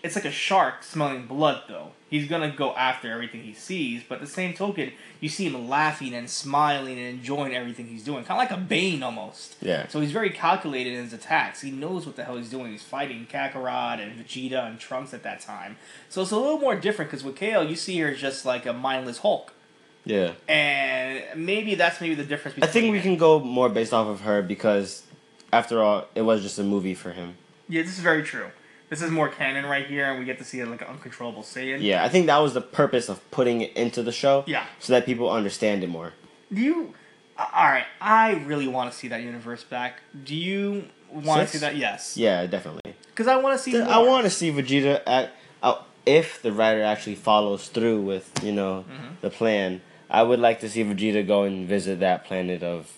it's 0.00 0.14
like 0.14 0.24
a 0.24 0.30
shark 0.30 0.84
smelling 0.84 1.26
blood 1.26 1.64
though. 1.66 1.90
He's 2.08 2.28
gonna 2.28 2.52
go 2.52 2.76
after 2.76 3.10
everything 3.10 3.42
he 3.42 3.52
sees, 3.52 4.04
but 4.08 4.20
the 4.20 4.28
same 4.28 4.54
token, 4.54 4.92
you 5.18 5.28
see 5.28 5.48
him 5.48 5.68
laughing 5.68 6.14
and 6.14 6.30
smiling 6.30 6.98
and 6.98 7.18
enjoying 7.18 7.52
everything 7.52 7.88
he's 7.88 8.04
doing. 8.04 8.22
Kinda 8.22 8.36
like 8.36 8.52
a 8.52 8.56
Bane 8.56 9.02
almost. 9.02 9.56
Yeah. 9.60 9.88
So 9.88 10.00
he's 10.00 10.12
very 10.12 10.30
calculated 10.30 10.94
in 10.94 11.02
his 11.02 11.12
attacks. 11.12 11.62
He 11.62 11.72
knows 11.72 12.06
what 12.06 12.14
the 12.14 12.22
hell 12.22 12.36
he's 12.36 12.48
doing. 12.48 12.70
He's 12.70 12.84
fighting 12.84 13.26
Kakarot 13.28 13.98
and 13.98 14.24
Vegeta 14.24 14.68
and 14.68 14.78
Trunks 14.78 15.12
at 15.12 15.24
that 15.24 15.40
time. 15.40 15.78
So 16.08 16.22
it's 16.22 16.30
a 16.30 16.36
little 16.36 16.60
more 16.60 16.76
different 16.76 17.10
because 17.10 17.24
with 17.24 17.34
Kale, 17.34 17.68
you 17.68 17.74
see 17.74 17.98
her 17.98 18.12
as 18.12 18.20
just 18.20 18.46
like 18.46 18.66
a 18.66 18.72
mindless 18.72 19.18
Hulk. 19.18 19.52
Yeah. 20.08 20.32
And 20.48 21.22
maybe 21.44 21.74
that's 21.74 22.00
maybe 22.00 22.14
the 22.14 22.24
difference 22.24 22.58
I 22.62 22.66
think 22.66 22.90
we 22.92 23.00
can 23.00 23.16
go 23.16 23.38
more 23.40 23.68
based 23.68 23.92
off 23.92 24.06
of 24.08 24.22
her 24.22 24.40
because, 24.42 25.02
after 25.52 25.82
all, 25.82 26.06
it 26.14 26.22
was 26.22 26.42
just 26.42 26.58
a 26.58 26.62
movie 26.64 26.94
for 26.94 27.12
him. 27.12 27.36
Yeah, 27.68 27.82
this 27.82 27.92
is 27.92 28.00
very 28.00 28.22
true. 28.22 28.48
This 28.88 29.02
is 29.02 29.10
more 29.10 29.28
canon 29.28 29.66
right 29.66 29.86
here, 29.86 30.06
and 30.10 30.18
we 30.18 30.24
get 30.24 30.38
to 30.38 30.44
see 30.44 30.60
it 30.60 30.66
like 30.66 30.80
an 30.80 30.88
uncontrollable 30.88 31.42
Saiyan. 31.42 31.82
Yeah, 31.82 32.02
I 32.02 32.08
think 32.08 32.24
that 32.26 32.38
was 32.38 32.54
the 32.54 32.62
purpose 32.62 33.10
of 33.10 33.20
putting 33.30 33.60
it 33.60 33.76
into 33.76 34.02
the 34.02 34.12
show. 34.12 34.44
Yeah. 34.46 34.64
So 34.78 34.94
that 34.94 35.04
people 35.04 35.30
understand 35.30 35.84
it 35.84 35.88
more. 35.88 36.14
Do 36.52 36.60
you? 36.62 36.94
All 37.38 37.66
right, 37.66 37.84
I 38.00 38.32
really 38.46 38.66
want 38.66 38.90
to 38.90 38.96
see 38.96 39.08
that 39.08 39.20
universe 39.22 39.62
back. 39.62 40.00
Do 40.24 40.34
you 40.34 40.86
want 41.12 41.42
to 41.42 41.46
see 41.48 41.58
that? 41.58 41.76
Yes. 41.76 42.16
Yeah, 42.16 42.46
definitely. 42.46 42.94
Because 43.08 43.26
I 43.26 43.36
want 43.36 43.58
to 43.58 43.62
see. 43.62 43.78
I 43.78 43.98
want 43.98 44.24
to 44.24 44.30
see 44.30 44.50
Vegeta 44.50 45.02
at 45.06 45.32
uh, 45.62 45.82
if 46.06 46.40
the 46.40 46.50
writer 46.50 46.82
actually 46.82 47.16
follows 47.16 47.68
through 47.68 48.00
with 48.00 48.32
you 48.42 48.52
know 48.52 48.86
Mm-hmm. 48.90 49.06
the 49.20 49.28
plan. 49.30 49.82
I 50.10 50.22
would 50.22 50.40
like 50.40 50.60
to 50.60 50.68
see 50.68 50.82
Vegeta 50.84 51.26
go 51.26 51.42
and 51.44 51.68
visit 51.68 52.00
that 52.00 52.24
planet 52.24 52.62
of 52.62 52.92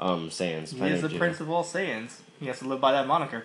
um 0.00 0.30
Saiyans. 0.30 0.74
He 0.74 0.80
is 0.90 1.02
the 1.02 1.08
Vegeta. 1.08 1.18
prince 1.18 1.40
of 1.40 1.50
all 1.50 1.64
Saiyans. 1.64 2.20
He 2.40 2.46
has 2.46 2.58
to 2.60 2.66
live 2.68 2.80
by 2.80 2.92
that 2.92 3.06
moniker 3.06 3.44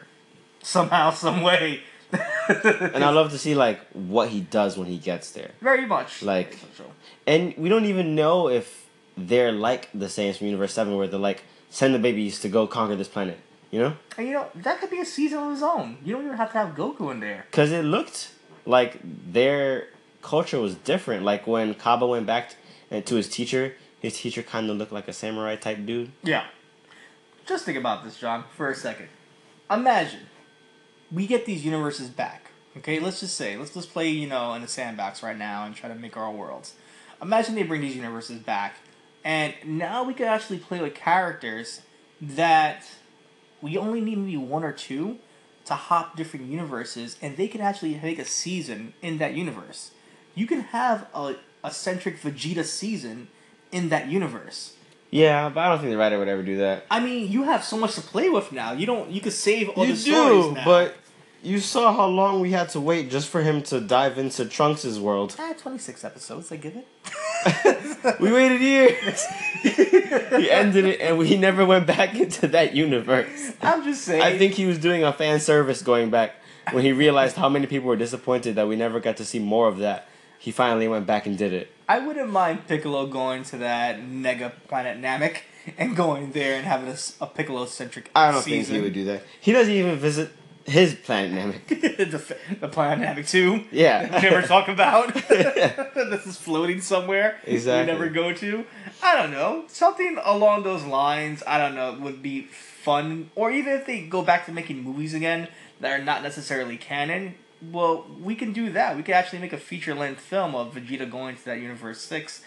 somehow, 0.61 1.11
some 1.25 1.41
way. 1.41 1.81
and 2.13 3.03
I 3.03 3.09
love 3.09 3.31
to 3.31 3.37
see 3.37 3.55
like 3.55 3.79
what 3.93 4.29
he 4.29 4.41
does 4.41 4.77
when 4.77 4.87
he 4.87 4.97
gets 4.97 5.31
there. 5.31 5.51
very 5.61 5.85
much 5.85 6.21
Like- 6.21 6.55
Very. 6.55 6.89
And 7.25 7.55
we 7.57 7.69
don't 7.69 7.85
even 7.85 8.15
know 8.15 8.49
if 8.49 8.85
they're 9.17 9.51
like 9.51 9.89
the 9.93 10.07
Saiyans 10.07 10.37
from 10.37 10.47
Universe 10.47 10.73
Seven, 10.73 10.95
where 10.97 11.07
they're 11.07 11.19
like 11.19 11.43
send 11.69 11.95
the 11.95 11.99
babies 11.99 12.39
to 12.41 12.49
go 12.49 12.67
conquer 12.67 12.95
this 12.95 13.07
planet. 13.07 13.37
You 13.71 13.79
know, 13.79 13.93
And 14.19 14.27
you 14.27 14.33
know 14.33 14.45
that 14.55 14.79
could 14.79 14.91
be 14.91 14.99
a 14.99 15.05
season 15.05 15.39
of 15.39 15.51
his 15.51 15.63
own. 15.63 15.97
You 16.05 16.13
don't 16.13 16.25
even 16.25 16.37
have 16.37 16.51
to 16.51 16.57
have 16.59 16.75
Goku 16.75 17.09
in 17.11 17.19
there. 17.19 17.45
because 17.49 17.71
it 17.71 17.83
looked 17.83 18.31
like 18.67 18.99
their 19.03 19.87
culture 20.21 20.59
was 20.59 20.75
different. 20.75 21.23
Like 21.23 21.47
when 21.47 21.73
Cabba 21.73 22.05
went 22.05 22.27
back 22.27 22.49
t- 22.51 22.55
and 22.93 23.05
to 23.07 23.15
his 23.15 23.27
teacher, 23.27 23.75
his 23.99 24.17
teacher 24.17 24.43
kind 24.43 24.69
of 24.69 24.77
looked 24.77 24.91
like 24.91 25.07
a 25.07 25.13
samurai 25.13 25.55
type 25.55 25.85
dude. 25.85 26.11
Yeah. 26.21 26.45
Just 27.45 27.65
think 27.65 27.77
about 27.77 28.03
this, 28.03 28.17
John, 28.17 28.45
for 28.55 28.69
a 28.69 28.75
second. 28.75 29.09
Imagine 29.69 30.21
we 31.11 31.27
get 31.27 31.45
these 31.45 31.65
universes 31.65 32.09
back. 32.09 32.51
Okay, 32.77 32.99
let's 32.99 33.19
just 33.19 33.35
say, 33.35 33.57
let's 33.57 33.73
just 33.73 33.91
play, 33.91 34.09
you 34.09 34.27
know, 34.27 34.53
in 34.53 34.63
a 34.63 34.67
sandbox 34.67 35.21
right 35.21 35.37
now 35.37 35.65
and 35.65 35.75
try 35.75 35.89
to 35.89 35.95
make 35.95 36.17
our 36.17 36.31
worlds. 36.31 36.73
Imagine 37.21 37.55
they 37.55 37.63
bring 37.63 37.81
these 37.81 37.95
universes 37.95 38.39
back, 38.39 38.77
and 39.23 39.53
now 39.63 40.03
we 40.03 40.13
could 40.13 40.27
actually 40.27 40.57
play 40.57 40.81
with 40.81 40.95
characters 40.95 41.81
that 42.19 42.83
we 43.61 43.77
only 43.77 44.01
need 44.01 44.17
maybe 44.17 44.37
one 44.37 44.63
or 44.63 44.71
two 44.71 45.19
to 45.65 45.75
hop 45.75 46.17
different 46.17 46.47
universes, 46.47 47.17
and 47.21 47.37
they 47.37 47.47
can 47.47 47.61
actually 47.61 47.99
make 48.01 48.19
a 48.19 48.25
season 48.25 48.93
in 49.01 49.19
that 49.19 49.33
universe. 49.33 49.91
You 50.35 50.47
can 50.47 50.61
have 50.61 51.07
a, 51.13 51.35
a 51.63 51.71
centric 51.71 52.19
Vegeta 52.21 52.63
season 52.63 53.27
in 53.71 53.89
that 53.89 54.07
universe. 54.09 54.73
Yeah, 55.09 55.49
but 55.49 55.61
I 55.61 55.69
don't 55.69 55.79
think 55.79 55.91
the 55.91 55.97
writer 55.97 56.17
would 56.17 56.27
ever 56.27 56.41
do 56.41 56.57
that. 56.57 56.85
I 56.89 56.99
mean, 56.99 57.31
you 57.31 57.43
have 57.43 57.63
so 57.63 57.77
much 57.77 57.93
to 57.95 58.01
play 58.01 58.29
with 58.29 58.51
now. 58.51 58.71
You 58.73 58.85
don't. 58.87 59.11
You 59.11 59.21
could 59.21 59.33
save 59.33 59.69
all 59.69 59.85
you 59.85 59.93
the 59.93 59.97
stories 59.99 60.53
now. 60.55 60.65
but 60.65 60.95
you 61.43 61.59
saw 61.59 61.93
how 61.93 62.07
long 62.07 62.39
we 62.39 62.51
had 62.51 62.69
to 62.69 62.79
wait 62.79 63.11
just 63.11 63.29
for 63.29 63.41
him 63.43 63.61
to 63.63 63.79
dive 63.79 64.17
into 64.17 64.45
Trunks' 64.45 64.97
world. 64.97 65.35
ah, 65.37 65.53
twenty 65.57 65.77
six 65.77 66.03
episodes. 66.03 66.51
I 66.51 66.55
give 66.57 66.75
it. 66.75 66.87
We 68.19 68.31
waited 68.31 68.61
years. 68.61 69.25
he 69.61 70.49
ended 70.51 70.85
it, 70.85 70.99
and 71.01 71.17
we 71.17 71.37
never 71.37 71.65
went 71.65 71.87
back 71.87 72.15
into 72.19 72.47
that 72.49 72.73
universe. 72.73 73.53
I'm 73.61 73.83
just 73.83 74.03
saying. 74.03 74.21
I 74.21 74.37
think 74.37 74.53
he 74.53 74.65
was 74.65 74.77
doing 74.77 75.03
a 75.03 75.13
fan 75.13 75.39
service 75.39 75.81
going 75.81 76.09
back 76.09 76.35
when 76.71 76.83
he 76.83 76.91
realized 76.91 77.35
how 77.35 77.49
many 77.49 77.67
people 77.67 77.87
were 77.87 77.95
disappointed 77.95 78.55
that 78.55 78.67
we 78.67 78.75
never 78.75 78.99
got 78.99 79.17
to 79.17 79.25
see 79.25 79.39
more 79.39 79.67
of 79.67 79.77
that. 79.79 80.07
He 80.43 80.51
finally 80.51 80.89
went 80.89 81.07
back 81.07 81.25
and 81.25 81.37
did 81.37 81.53
it. 81.53 81.71
I 81.87 81.99
wouldn't 81.99 82.29
mind 82.29 82.67
Piccolo 82.67 83.07
going 83.07 83.43
to 83.43 83.57
that 83.59 84.05
mega 84.05 84.51
planet 84.67 85.01
Namek 85.01 85.37
and 85.77 85.95
going 85.95 86.33
there 86.33 86.57
and 86.57 86.65
having 86.65 86.93
a 87.21 87.27
Piccolo 87.27 87.65
centric. 87.65 88.11
I 88.13 88.29
don't 88.29 88.41
season. 88.41 88.65
think 88.65 88.75
he 88.75 88.81
would 88.81 88.93
do 88.93 89.05
that. 89.05 89.23
He 89.39 89.53
doesn't 89.53 89.73
even 89.73 89.95
visit 89.95 90.31
his 90.65 90.95
planet 90.95 91.31
Namek. 91.31 91.67
the, 92.11 92.37
the 92.59 92.67
planet 92.67 93.07
Namek 93.07 93.29
two. 93.29 93.63
Yeah. 93.71 94.03
we 94.21 94.29
never 94.29 94.41
talk 94.45 94.67
about. 94.67 95.13
this 95.29 96.27
is 96.27 96.35
floating 96.35 96.81
somewhere. 96.81 97.39
Exactly. 97.45 97.93
We 97.93 97.99
never 97.99 98.13
go 98.13 98.33
to. 98.33 98.65
I 99.01 99.15
don't 99.15 99.31
know. 99.31 99.63
Something 99.69 100.19
along 100.25 100.63
those 100.63 100.83
lines. 100.83 101.41
I 101.47 101.57
don't 101.57 101.73
know. 101.73 101.97
Would 102.01 102.21
be 102.21 102.41
fun, 102.41 103.31
or 103.35 103.49
even 103.49 103.71
if 103.71 103.85
they 103.85 104.01
go 104.01 104.21
back 104.21 104.45
to 104.47 104.51
making 104.51 104.83
movies 104.83 105.13
again 105.13 105.47
that 105.79 105.97
are 105.97 106.03
not 106.03 106.21
necessarily 106.21 106.75
canon. 106.75 107.35
Well, 107.71 108.05
we 108.21 108.35
can 108.35 108.51
do 108.53 108.71
that. 108.71 108.95
We 108.97 109.03
could 109.03 109.15
actually 109.15 109.39
make 109.39 109.53
a 109.53 109.57
feature 109.57 109.95
length 109.95 110.21
film 110.21 110.55
of 110.55 110.73
Vegeta 110.75 111.09
going 111.09 111.35
to 111.37 111.45
that 111.45 111.59
Universe 111.59 112.01
Six 112.01 112.43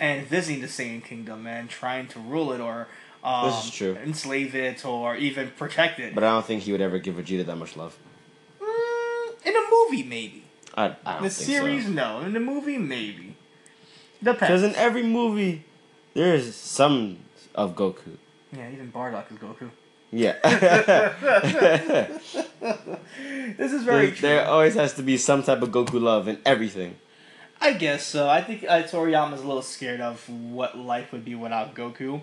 and 0.00 0.26
visiting 0.26 0.60
the 0.60 0.66
Saiyan 0.68 1.04
Kingdom 1.04 1.46
and 1.46 1.68
trying 1.68 2.06
to 2.08 2.18
rule 2.20 2.52
it 2.52 2.60
or. 2.60 2.88
Um, 3.24 3.46
This 3.50 3.64
is 3.64 3.70
true. 3.72 3.96
Enslave 3.96 4.54
it 4.54 4.84
or 4.84 5.16
even 5.16 5.50
protect 5.50 5.98
it. 5.98 6.14
But 6.14 6.22
I 6.22 6.30
don't 6.30 6.46
think 6.46 6.62
he 6.62 6.72
would 6.72 6.80
ever 6.80 6.98
give 6.98 7.16
Vegeta 7.16 7.44
that 7.46 7.56
much 7.56 7.76
love. 7.76 7.96
Mm, 8.60 9.46
in 9.46 9.56
a 9.56 9.62
movie, 9.70 10.02
maybe. 10.04 10.44
I, 10.76 10.94
I 11.04 11.14
don't 11.14 11.22
The 11.24 11.30
think 11.30 11.46
series, 11.46 11.84
so. 11.86 11.90
no. 11.90 12.20
In 12.20 12.32
the 12.32 12.40
movie, 12.40 12.78
maybe. 12.78 13.34
Because 14.22 14.62
in 14.62 14.74
every 14.76 15.02
movie, 15.02 15.64
there 16.14 16.34
is 16.34 16.54
some 16.54 17.18
of 17.54 17.74
Goku. 17.74 18.16
yeah, 18.52 18.70
even 18.70 18.92
Bardock 18.92 19.30
is 19.32 19.38
Goku. 19.38 19.70
Yeah. 20.10 20.34
This 23.56 23.72
is 23.72 23.82
very 23.82 24.06
there, 24.06 24.14
true. 24.14 24.28
there 24.28 24.46
always 24.46 24.74
has 24.74 24.94
to 24.94 25.02
be 25.02 25.16
some 25.16 25.42
type 25.42 25.62
of 25.62 25.70
Goku 25.70 26.00
love 26.00 26.28
in 26.28 26.38
everything. 26.44 26.96
I 27.60 27.72
guess 27.72 28.06
so. 28.06 28.28
I 28.28 28.40
think 28.42 28.64
uh, 28.68 28.82
Toriyama's 28.82 29.40
a 29.42 29.46
little 29.46 29.62
scared 29.62 30.00
of 30.00 30.28
what 30.28 30.78
life 30.78 31.10
would 31.12 31.24
be 31.24 31.34
without 31.34 31.74
Goku. 31.74 32.22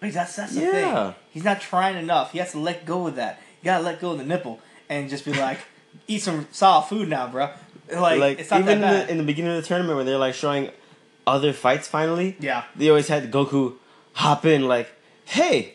But 0.00 0.12
that's 0.14 0.36
that's 0.36 0.54
the 0.54 0.62
Yeah. 0.62 0.70
thing. 1.12 1.14
He's 1.30 1.44
not 1.44 1.60
trying 1.60 1.96
enough. 1.98 2.32
He 2.32 2.38
has 2.38 2.52
to 2.52 2.58
let 2.58 2.86
go 2.86 3.06
of 3.08 3.16
that. 3.16 3.40
You 3.60 3.66
gotta 3.66 3.84
let 3.84 4.00
go 4.00 4.12
of 4.12 4.18
the 4.18 4.24
nipple 4.24 4.60
and 4.88 5.10
just 5.10 5.24
be 5.24 5.34
like, 5.34 5.58
eat 6.06 6.22
some 6.22 6.48
solid 6.50 6.84
food 6.86 7.08
now, 7.08 7.26
bro. 7.26 7.50
Like, 7.92 8.20
Like, 8.20 8.38
it's 8.40 8.50
not 8.50 8.60
even 8.60 8.74
in 8.76 8.80
that 8.82 8.90
bad. 8.92 9.08
the, 9.08 9.12
in 9.12 9.18
the 9.18 9.24
beginning 9.24 9.50
of 9.56 9.60
the 9.62 9.66
tournament 9.68 9.96
where 9.96 10.04
they're 10.04 10.16
like 10.18 10.34
showing 10.34 10.70
other 11.26 11.52
fights 11.52 11.86
finally, 11.88 12.36
yeah. 12.40 12.64
they 12.76 12.88
always 12.88 13.08
had 13.08 13.30
Goku 13.30 13.74
hop 14.14 14.46
in 14.46 14.66
like, 14.66 14.90
"Hey, 15.26 15.74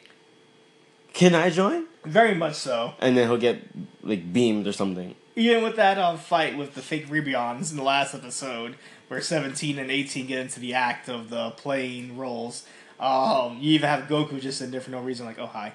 can 1.16 1.34
I 1.34 1.50
join?" 1.50 1.86
Very 2.06 2.36
much 2.36 2.54
so. 2.54 2.94
And 3.00 3.18
then 3.18 3.28
he'll 3.28 3.38
get 3.38 3.64
like 4.04 4.32
beamed 4.32 4.68
or 4.68 4.74
something. 4.74 5.16
Even 5.36 5.64
with 5.64 5.76
that 5.78 5.98
um, 5.98 6.18
fight 6.18 6.56
with 6.58 6.76
the 6.76 6.82
fake 6.82 7.08
Rebions 7.10 7.72
in 7.72 7.78
the 7.78 7.84
last 7.84 8.14
episode, 8.14 8.76
where 9.08 9.20
17 9.20 9.80
and 9.80 9.90
18 9.92 10.28
get 10.28 10.40
into 10.40 10.60
the 10.60 10.74
act 10.76 11.10
of 11.10 11.30
the 11.30 11.50
playing 11.52 12.16
roles, 12.18 12.66
um, 13.00 13.58
you 13.60 13.72
even 13.74 13.90
have 13.90 14.08
Goku 14.08 14.40
just 14.40 14.62
in 14.62 14.72
there 14.72 14.80
for 14.80 14.92
no 14.92 15.02
reason, 15.02 15.26
like, 15.26 15.38
oh, 15.40 15.48
hi, 15.48 15.74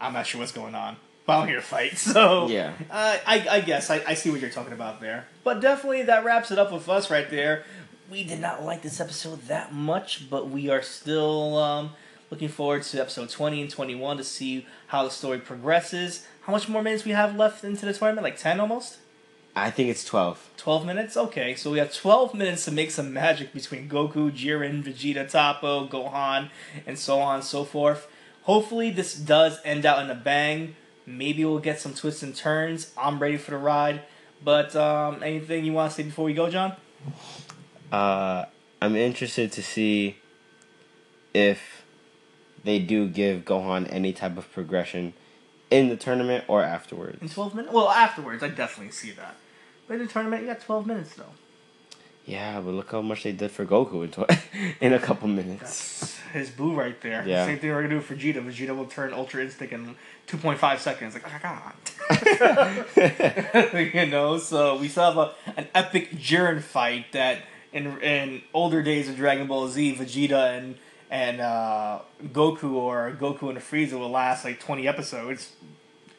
I'm 0.00 0.14
not 0.14 0.26
sure 0.26 0.40
what's 0.40 0.52
going 0.52 0.74
on, 0.74 0.96
but 1.26 1.40
I'm 1.40 1.46
here 1.48 1.56
to 1.56 1.62
fight. 1.62 1.92
So, 1.98 2.48
Yeah. 2.48 2.72
uh, 2.90 3.18
I, 3.26 3.46
I 3.50 3.60
guess 3.60 3.90
I, 3.90 4.02
I 4.06 4.14
see 4.14 4.30
what 4.30 4.40
you're 4.40 4.48
talking 4.50 4.72
about 4.72 5.00
there. 5.02 5.26
But 5.44 5.60
definitely 5.60 6.04
that 6.04 6.24
wraps 6.24 6.50
it 6.50 6.58
up 6.58 6.72
with 6.72 6.88
us 6.88 7.10
right 7.10 7.28
there. 7.28 7.64
We 8.10 8.24
did 8.24 8.40
not 8.40 8.62
like 8.64 8.80
this 8.82 8.98
episode 9.00 9.42
that 9.48 9.74
much, 9.74 10.30
but 10.30 10.48
we 10.48 10.70
are 10.70 10.80
still 10.82 11.58
um, 11.58 11.90
Looking 12.32 12.48
forward 12.48 12.82
to 12.84 12.98
episode 12.98 13.28
20 13.28 13.60
and 13.60 13.70
21 13.70 14.16
to 14.16 14.24
see 14.24 14.66
how 14.86 15.04
the 15.04 15.10
story 15.10 15.38
progresses. 15.38 16.26
How 16.40 16.52
much 16.54 16.66
more 16.66 16.82
minutes 16.82 17.04
we 17.04 17.10
have 17.10 17.36
left 17.36 17.62
into 17.62 17.84
the 17.84 17.92
tournament? 17.92 18.24
Like 18.24 18.38
10 18.38 18.58
almost? 18.58 18.96
I 19.54 19.70
think 19.70 19.90
it's 19.90 20.02
twelve. 20.02 20.48
12 20.56 20.86
minutes? 20.86 21.14
Okay, 21.14 21.54
so 21.54 21.70
we 21.70 21.78
have 21.78 21.92
12 21.92 22.32
minutes 22.32 22.64
to 22.64 22.70
make 22.70 22.90
some 22.90 23.12
magic 23.12 23.52
between 23.52 23.86
Goku, 23.86 24.30
Jiren, 24.30 24.82
Vegeta, 24.82 25.30
Toppo, 25.30 25.86
Gohan, 25.90 26.48
and 26.86 26.98
so 26.98 27.18
on 27.20 27.34
and 27.34 27.44
so 27.44 27.64
forth. 27.64 28.08
Hopefully, 28.44 28.88
this 28.90 29.14
does 29.14 29.60
end 29.62 29.84
out 29.84 30.02
in 30.02 30.08
a 30.08 30.14
bang. 30.14 30.74
Maybe 31.04 31.44
we'll 31.44 31.58
get 31.58 31.80
some 31.80 31.92
twists 31.92 32.22
and 32.22 32.34
turns. 32.34 32.92
I'm 32.96 33.18
ready 33.18 33.36
for 33.36 33.50
the 33.50 33.58
ride. 33.58 34.00
But 34.42 34.74
um, 34.74 35.22
anything 35.22 35.66
you 35.66 35.74
want 35.74 35.90
to 35.90 35.96
say 35.96 36.04
before 36.04 36.24
we 36.24 36.32
go, 36.32 36.48
John? 36.48 36.76
Uh, 37.92 38.46
I'm 38.80 38.96
interested 38.96 39.52
to 39.52 39.62
see 39.62 40.16
if 41.34 41.71
they 42.64 42.78
do 42.78 43.08
give 43.08 43.44
Gohan 43.44 43.86
any 43.92 44.12
type 44.12 44.36
of 44.36 44.50
progression 44.52 45.14
in 45.70 45.88
the 45.88 45.96
tournament 45.96 46.44
or 46.48 46.62
afterwards. 46.62 47.20
In 47.22 47.28
12 47.28 47.54
minutes? 47.54 47.74
Well, 47.74 47.88
afterwards, 47.88 48.42
I 48.42 48.48
definitely 48.48 48.92
see 48.92 49.10
that. 49.12 49.36
But 49.88 49.94
in 49.94 50.00
the 50.00 50.12
tournament, 50.12 50.42
you 50.42 50.48
got 50.48 50.60
12 50.60 50.86
minutes, 50.86 51.14
though. 51.14 51.24
Yeah, 52.24 52.60
but 52.60 52.70
look 52.72 52.92
how 52.92 53.02
much 53.02 53.24
they 53.24 53.32
did 53.32 53.50
for 53.50 53.66
Goku 53.66 54.04
in, 54.04 54.10
tw- 54.10 54.30
in 54.80 54.92
a 54.92 54.98
couple 54.98 55.26
minutes. 55.28 55.98
That's 56.00 56.18
his 56.32 56.50
boo 56.50 56.74
right 56.74 57.00
there. 57.00 57.26
Yeah. 57.26 57.46
Same 57.46 57.58
thing 57.58 57.70
we're 57.70 57.82
gonna 57.82 57.94
do 57.96 58.00
for 58.00 58.14
Vegeta. 58.14 58.44
Vegeta 58.44 58.76
will 58.76 58.86
turn 58.86 59.12
Ultra 59.12 59.42
Instinct 59.42 59.72
in 59.72 59.96
2.5 60.28 60.78
seconds. 60.78 61.14
Like, 61.14 61.24
oh 61.26 61.40
god. 61.42 61.74
you 63.94 64.06
know, 64.06 64.38
so 64.38 64.76
we 64.78 64.86
still 64.88 65.04
have 65.04 65.18
a, 65.18 65.34
an 65.58 65.66
epic 65.74 66.12
Jiren 66.12 66.62
fight 66.62 67.06
that 67.12 67.40
in 67.72 68.00
in 68.00 68.42
older 68.54 68.82
days 68.82 69.08
of 69.08 69.16
Dragon 69.16 69.48
Ball 69.48 69.66
Z, 69.68 69.96
Vegeta 69.96 70.56
and 70.56 70.76
and 71.12 71.42
uh, 71.42 71.98
Goku 72.24 72.72
or 72.72 73.14
Goku 73.20 73.50
and 73.50 73.58
Frieza 73.58 73.92
will 73.98 74.10
last 74.10 74.46
like 74.46 74.58
20 74.58 74.88
episodes. 74.88 75.52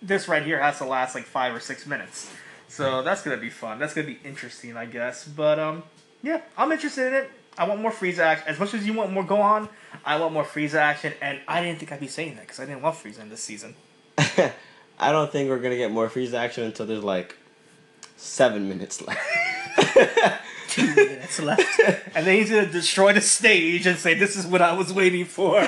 This 0.03 0.27
right 0.27 0.43
here 0.43 0.61
has 0.61 0.77
to 0.77 0.85
last 0.85 1.15
like 1.15 1.23
five 1.23 1.53
or 1.53 1.59
six 1.59 1.87
minutes. 1.87 2.31
So 2.67 3.01
that's 3.01 3.23
gonna 3.23 3.37
be 3.37 3.49
fun. 3.49 3.79
That's 3.79 3.95
gonna 3.95 4.07
be 4.07 4.19
interesting, 4.23 4.77
I 4.77 4.85
guess. 4.85 5.27
But 5.27 5.57
um, 5.57 5.83
yeah, 6.21 6.41
I'm 6.55 6.71
interested 6.71 7.07
in 7.07 7.13
it. 7.15 7.31
I 7.57 7.67
want 7.67 7.81
more 7.81 7.91
Frieza 7.91 8.19
action. 8.19 8.47
As 8.47 8.59
much 8.59 8.75
as 8.75 8.85
you 8.85 8.93
want 8.93 9.11
more 9.11 9.23
Gohan, 9.23 9.67
I 10.05 10.19
want 10.19 10.33
more 10.33 10.43
Frieza 10.43 10.75
action. 10.75 11.13
And 11.21 11.39
I 11.47 11.63
didn't 11.63 11.79
think 11.79 11.91
I'd 11.91 11.99
be 11.99 12.07
saying 12.07 12.35
that 12.35 12.41
because 12.41 12.59
I 12.59 12.65
didn't 12.65 12.83
love 12.83 13.01
Frieza 13.01 13.21
in 13.21 13.29
this 13.29 13.41
season. 13.41 13.75
I 14.17 15.11
don't 15.11 15.31
think 15.31 15.49
we're 15.49 15.59
gonna 15.59 15.75
get 15.75 15.91
more 15.91 16.07
Frieza 16.07 16.35
action 16.35 16.65
until 16.65 16.85
there's 16.85 17.03
like 17.03 17.35
seven 18.15 18.69
minutes 18.69 19.01
left. 19.01 19.19
Two 20.73 20.95
minutes 20.95 21.39
left, 21.39 21.79
and 22.15 22.25
then 22.25 22.35
he's 22.35 22.49
gonna 22.49 22.65
destroy 22.65 23.13
the 23.13 23.21
stage 23.21 23.85
and 23.85 23.97
say, 23.97 24.15
"This 24.15 24.35
is 24.35 24.47
what 24.47 24.61
I 24.61 24.73
was 24.73 24.91
waiting 24.91 25.25
for." 25.25 25.61
you 25.61 25.67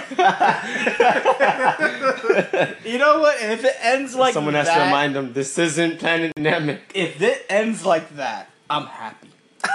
know 2.98 3.20
what? 3.20 3.40
If 3.42 3.64
it 3.64 3.76
ends 3.82 4.16
like 4.16 4.34
Someone 4.34 4.56
has 4.56 4.66
that, 4.68 4.80
to 4.80 4.86
remind 4.86 5.16
them 5.16 5.34
this 5.34 5.58
isn't 5.60 6.00
Planet 6.00 6.34
Namek. 6.36 6.80
if 6.94 7.22
it 7.22 7.46
ends 7.50 7.86
like 7.86 8.16
that, 8.16 8.50
I'm 8.70 8.88
happy. 8.88 9.30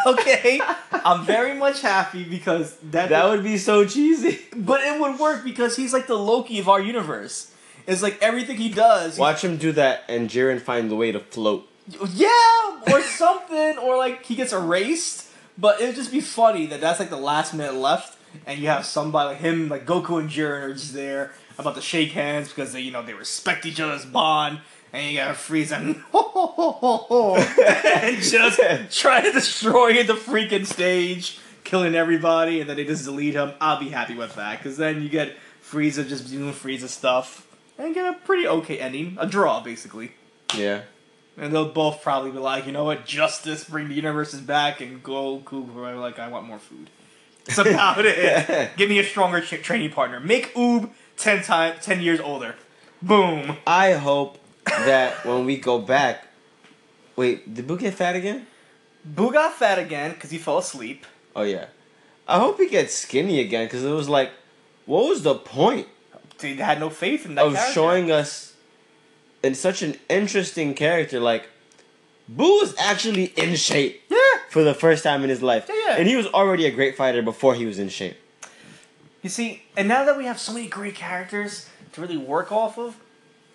Okay, 0.07 0.61
I'm 0.93 1.25
very 1.25 1.55
much 1.55 1.81
happy 1.81 2.25
because 2.25 2.77
that 2.90 3.09
That 3.11 3.29
would 3.29 3.43
be 3.43 3.59
so 3.59 3.85
cheesy. 3.85 4.38
But 4.57 4.81
it 4.83 5.01
would 5.01 5.19
work 5.19 5.45
because 5.45 5.77
he's 5.77 5.93
like 5.93 6.07
the 6.07 6.19
Loki 6.19 6.59
of 6.59 6.69
our 6.69 6.81
universe. 6.81 7.53
It's 7.87 8.03
like 8.03 8.21
everything 8.23 8.57
he 8.57 8.69
does. 8.69 9.19
Watch 9.19 9.43
him 9.43 9.57
do 9.57 9.73
that 9.73 10.05
and 10.09 10.29
Jiren 10.29 10.61
find 10.61 10.90
the 10.90 10.97
way 10.97 11.12
to 11.12 11.21
float. 11.21 11.66
Yeah, 12.12 12.81
or 12.92 13.03
something, 13.03 13.79
or 13.79 13.96
like 13.96 14.24
he 14.24 14.35
gets 14.35 14.53
erased. 14.53 15.29
But 15.59 15.81
it 15.81 15.87
would 15.87 15.94
just 15.94 16.12
be 16.12 16.20
funny 16.20 16.66
that 16.66 16.81
that's 16.81 17.00
like 17.00 17.11
the 17.11 17.16
last 17.16 17.53
minute 17.53 17.74
left, 17.74 18.16
and 18.46 18.59
you 18.59 18.68
have 18.68 18.87
somebody 18.87 19.31
like 19.31 19.38
him, 19.38 19.68
like 19.68 19.85
Goku 19.85 20.20
and 20.20 20.31
Jiren 20.31 20.62
are 20.62 20.72
just 20.72 20.94
there 20.94 21.33
about 21.59 21.74
to 21.76 21.83
shake 21.83 22.12
hands 22.12 22.48
because 22.48 22.72
they, 22.72 22.81
you 22.81 22.90
know, 22.90 23.03
they 23.03 23.14
respect 23.14 23.66
each 23.66 23.81
other's 23.81 24.05
bond. 24.05 24.61
And 24.92 25.12
you 25.12 25.18
gotta 25.18 25.35
Frieza 25.35 25.76
and 25.76 26.03
and 28.05 28.20
just 28.20 29.00
try 29.00 29.20
to 29.20 29.31
destroy 29.31 30.03
the 30.03 30.14
freaking 30.14 30.66
stage, 30.66 31.38
killing 31.62 31.94
everybody, 31.94 32.61
and 32.61 32.68
then 32.68 32.76
they 32.76 32.85
just 32.85 33.05
delete 33.05 33.35
him. 33.35 33.53
I'll 33.61 33.79
be 33.79 33.90
happy 33.90 34.14
with 34.14 34.35
that 34.35 34.59
because 34.59 34.79
then 34.79 35.00
you 35.00 35.09
get 35.09 35.37
Frieza 35.62 36.09
just 36.09 36.29
doing 36.29 36.53
Frieza 36.53 36.88
stuff 36.88 37.46
and 37.79 37.94
get 37.94 38.05
a 38.05 38.18
pretty 38.18 38.48
okay 38.48 38.81
ending, 38.81 39.16
a 39.20 39.26
draw 39.26 39.61
basically. 39.61 40.11
Yeah. 40.57 40.83
And 41.37 41.53
they'll 41.53 41.71
both 41.73 42.03
probably 42.03 42.31
be 42.33 42.38
like, 42.38 42.66
you 42.66 42.73
know 42.73 42.85
what, 42.85 43.07
justice, 43.07 43.64
bring 43.64 43.88
the 43.88 43.95
universes 43.95 44.40
back, 44.40 44.81
and 44.81 45.03
go 45.03 45.38
be 45.38 45.55
like, 45.55 46.19
I 46.19 46.29
want 46.29 46.47
more 46.47 46.59
food. 46.59 46.90
That's 47.47 47.59
about 47.71 48.05
it. 48.05 48.71
Give 48.77 48.88
me 48.90 48.99
a 48.99 49.05
stronger 49.05 49.40
tra- 49.40 49.59
training 49.59 49.90
partner. 49.93 50.21
Make 50.21 50.53
Oob 50.55 50.90
ten 51.16 51.43
time, 51.43 51.75
ten 51.81 52.01
years 52.03 52.21
older. 52.21 52.57
Boom. 53.01 53.57
I 53.66 53.93
hope 53.93 54.38
that 54.66 55.25
when 55.25 55.47
we 55.47 55.57
go 55.57 55.79
back, 55.79 56.27
wait, 57.16 57.55
did 57.55 57.66
Boo 57.66 57.79
get 57.79 57.95
fat 57.95 58.14
again? 58.16 58.47
Boo 59.05 59.33
got 59.33 59.55
fat 59.55 59.79
again 59.79 60.12
because 60.12 60.31
he 60.31 60.37
fell 60.38 60.59
asleep. 60.59 61.07
Oh 61.35 61.43
yeah. 61.43 61.66
I 62.29 62.38
hope 62.38 62.59
he 62.59 62.69
gets 62.69 62.95
skinny 62.95 63.40
again 63.40 63.66
because 63.66 63.85
it 63.85 63.90
was 63.90 64.09
like, 64.09 64.31
what 64.87 65.09
was 65.09 65.23
the 65.23 65.35
point 65.35 65.88
They 66.38 66.55
had 66.55 66.79
no 66.79 66.90
faith 66.90 67.25
in 67.25 67.35
that 67.37 67.47
of 67.47 67.55
character. 67.55 67.73
showing 67.73 68.11
us 68.11 68.50
in 69.42 69.55
such 69.55 69.83
an 69.83 69.96
interesting 70.09 70.74
character 70.74 71.20
like 71.20 71.48
Boo 72.29 72.59
was 72.61 72.74
actually 72.79 73.24
in 73.37 73.57
shape 73.57 74.03
Yeah. 74.09 74.16
for 74.50 74.62
the 74.62 74.74
first 74.74 75.03
time 75.03 75.24
in 75.24 75.31
his 75.31 75.42
life, 75.42 75.66
Yeah, 75.68 75.74
yeah. 75.88 75.96
and 75.98 76.07
he 76.07 76.14
was 76.16 76.26
already 76.26 76.64
a 76.66 76.70
great 76.70 76.96
fighter 76.96 77.22
before 77.22 77.55
he 77.55 77.66
was 77.66 77.79
in 77.79 77.88
shape. 77.88 78.16
You 79.22 79.29
see, 79.31 79.62
and 79.76 79.88
now 79.88 80.05
that 80.05 80.16
we 80.16 80.24
have 80.26 80.38
so 80.38 80.53
many 80.53 80.66
great 80.68 80.94
characters 80.94 81.68
to 81.92 82.00
really 82.00 82.16
work 82.16 82.53
off 82.53 82.79
of, 82.79 82.96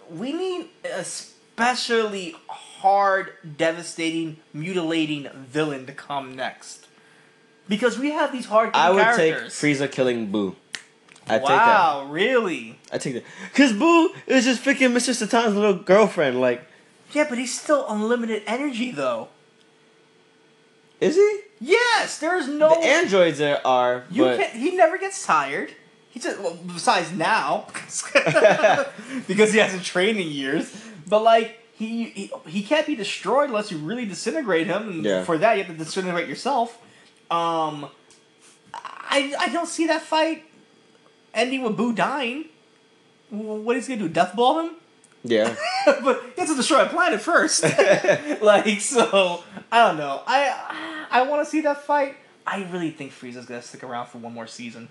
we 0.10 0.34
need 0.34 0.68
a 0.84 1.06
especially 1.58 2.36
hard, 2.50 3.32
devastating, 3.58 4.38
mutilating 4.54 5.30
villain 5.34 5.86
to 5.86 5.94
come 5.94 6.36
next. 6.36 6.86
Because 7.70 7.98
we 7.98 8.12
have 8.12 8.32
these 8.32 8.46
hard 8.46 8.72
I 8.76 8.90
would 8.92 9.02
characters. 9.02 9.60
take 9.60 9.78
Frieza 9.78 9.90
killing 9.92 10.32
Boo. 10.32 10.56
I 11.28 11.40
take 11.40 11.48
that. 11.48 11.58
wow, 11.58 12.06
really? 12.10 12.78
I 12.92 12.98
take 13.00 13.16
that. 13.16 13.24
Cause 13.54 13.74
Boo 13.74 14.14
is 14.28 14.46
just 14.46 14.64
freaking 14.64 14.92
Mr. 14.94 15.14
Satan's 15.16 15.56
little 15.56 15.74
girlfriend. 15.74 16.40
Like, 16.40 16.62
Yeah, 17.14 17.26
but 17.28 17.38
he's 17.38 17.60
still 17.60 17.86
unlimited 17.90 18.44
energy, 18.46 18.92
though. 18.92 19.30
is 21.02 21.16
he? 21.16 21.40
Yes, 21.62 22.20
there's 22.20 22.48
no. 22.48 22.70
The 22.70 22.86
androids 22.86 23.42
are, 23.42 23.60
are 23.66 24.04
you 24.12 24.24
but 24.24 24.40
can't. 24.40 24.54
He 24.54 24.76
never 24.76 24.98
gets 24.98 25.26
tired. 25.26 25.72
He 26.12 26.20
just 26.20 26.40
well, 26.40 26.58
besides 26.68 27.12
now, 27.12 27.68
because 29.28 29.52
he 29.54 29.60
hasn't 29.60 29.84
trained 29.84 30.20
in 30.20 30.28
years. 30.28 30.76
But 31.08 31.24
like 31.24 31.58
he, 31.74 32.06
he 32.06 32.32
he 32.48 32.62
can't 32.64 32.86
be 32.86 32.96
destroyed 32.96 33.50
unless 33.50 33.72
you 33.72 33.78
really 33.78 34.06
disintegrate 34.06 34.68
him. 34.68 34.90
And 34.90 35.06
Yeah. 35.06 35.24
for 35.24 35.38
that, 35.38 35.58
you 35.58 35.64
have 35.64 35.72
to 35.78 35.78
disintegrate 35.84 36.28
yourself. 36.28 36.78
Um, 37.32 37.88
I 38.74 39.34
I 39.40 39.50
don't 39.50 39.68
see 39.68 39.88
that 39.88 40.02
fight 40.02 40.44
ending 41.36 41.62
with 41.62 41.78
Boo 41.78 41.94
dying. 41.94 42.46
What 43.30 43.78
is 43.78 43.88
he 43.88 43.96
gonna 43.96 44.08
do? 44.08 44.14
Death 44.14 44.36
ball 44.36 44.60
him? 44.62 44.76
yeah. 45.24 45.56
but 45.86 46.24
he 46.36 46.42
has 46.42 46.50
to 46.50 46.56
destroy 46.56 46.84
a 46.84 46.88
planet 46.88 47.22
first. 47.22 47.64
like 48.42 48.80
so, 48.80 49.44
I 49.72 49.88
don't 49.88 49.98
know. 49.98 50.22
I 50.26 51.08
I 51.12 51.24
want 51.24 51.44
to 51.44 51.50
see 51.50 51.62
that 51.62 51.84
fight. 51.84 52.18
I 52.48 52.64
really 52.72 52.92
think 52.92 53.12
Frieza's 53.12 53.46
gonna 53.46 53.62
stick 53.62 53.84
around 53.84 54.08
for 54.08 54.20
one 54.20 54.34
more 54.34 54.48
season. 54.48 54.90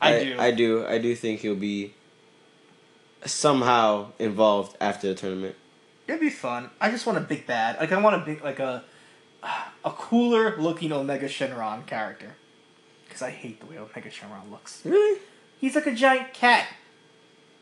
I, 0.00 0.22
do. 0.22 0.36
I 0.38 0.50
do. 0.52 0.86
I 0.86 0.98
do 0.98 1.14
think 1.16 1.40
he'll 1.40 1.56
be 1.56 1.92
somehow 3.24 4.12
involved 4.20 4.76
after 4.80 5.08
the 5.08 5.14
tournament. 5.14 5.56
It'd 6.06 6.20
be 6.20 6.30
fun. 6.30 6.70
I 6.80 6.90
just 6.90 7.04
want 7.04 7.18
a 7.18 7.20
big 7.20 7.46
bad. 7.46 7.80
Like 7.80 7.90
I 7.90 8.00
want 8.00 8.16
a 8.16 8.24
big 8.24 8.42
like 8.44 8.60
a 8.60 8.84
a 9.42 9.90
cooler 9.90 10.56
looking 10.56 10.92
Omega 10.92 11.26
Shenron 11.26 11.86
character. 11.86 12.36
Because 13.06 13.22
I 13.22 13.30
hate 13.30 13.60
the 13.60 13.66
way 13.66 13.78
Omega 13.78 14.10
Shenron 14.10 14.50
looks. 14.50 14.84
Really? 14.84 15.20
He's 15.60 15.74
like 15.74 15.86
a 15.86 15.94
giant 15.94 16.32
cat. 16.34 16.66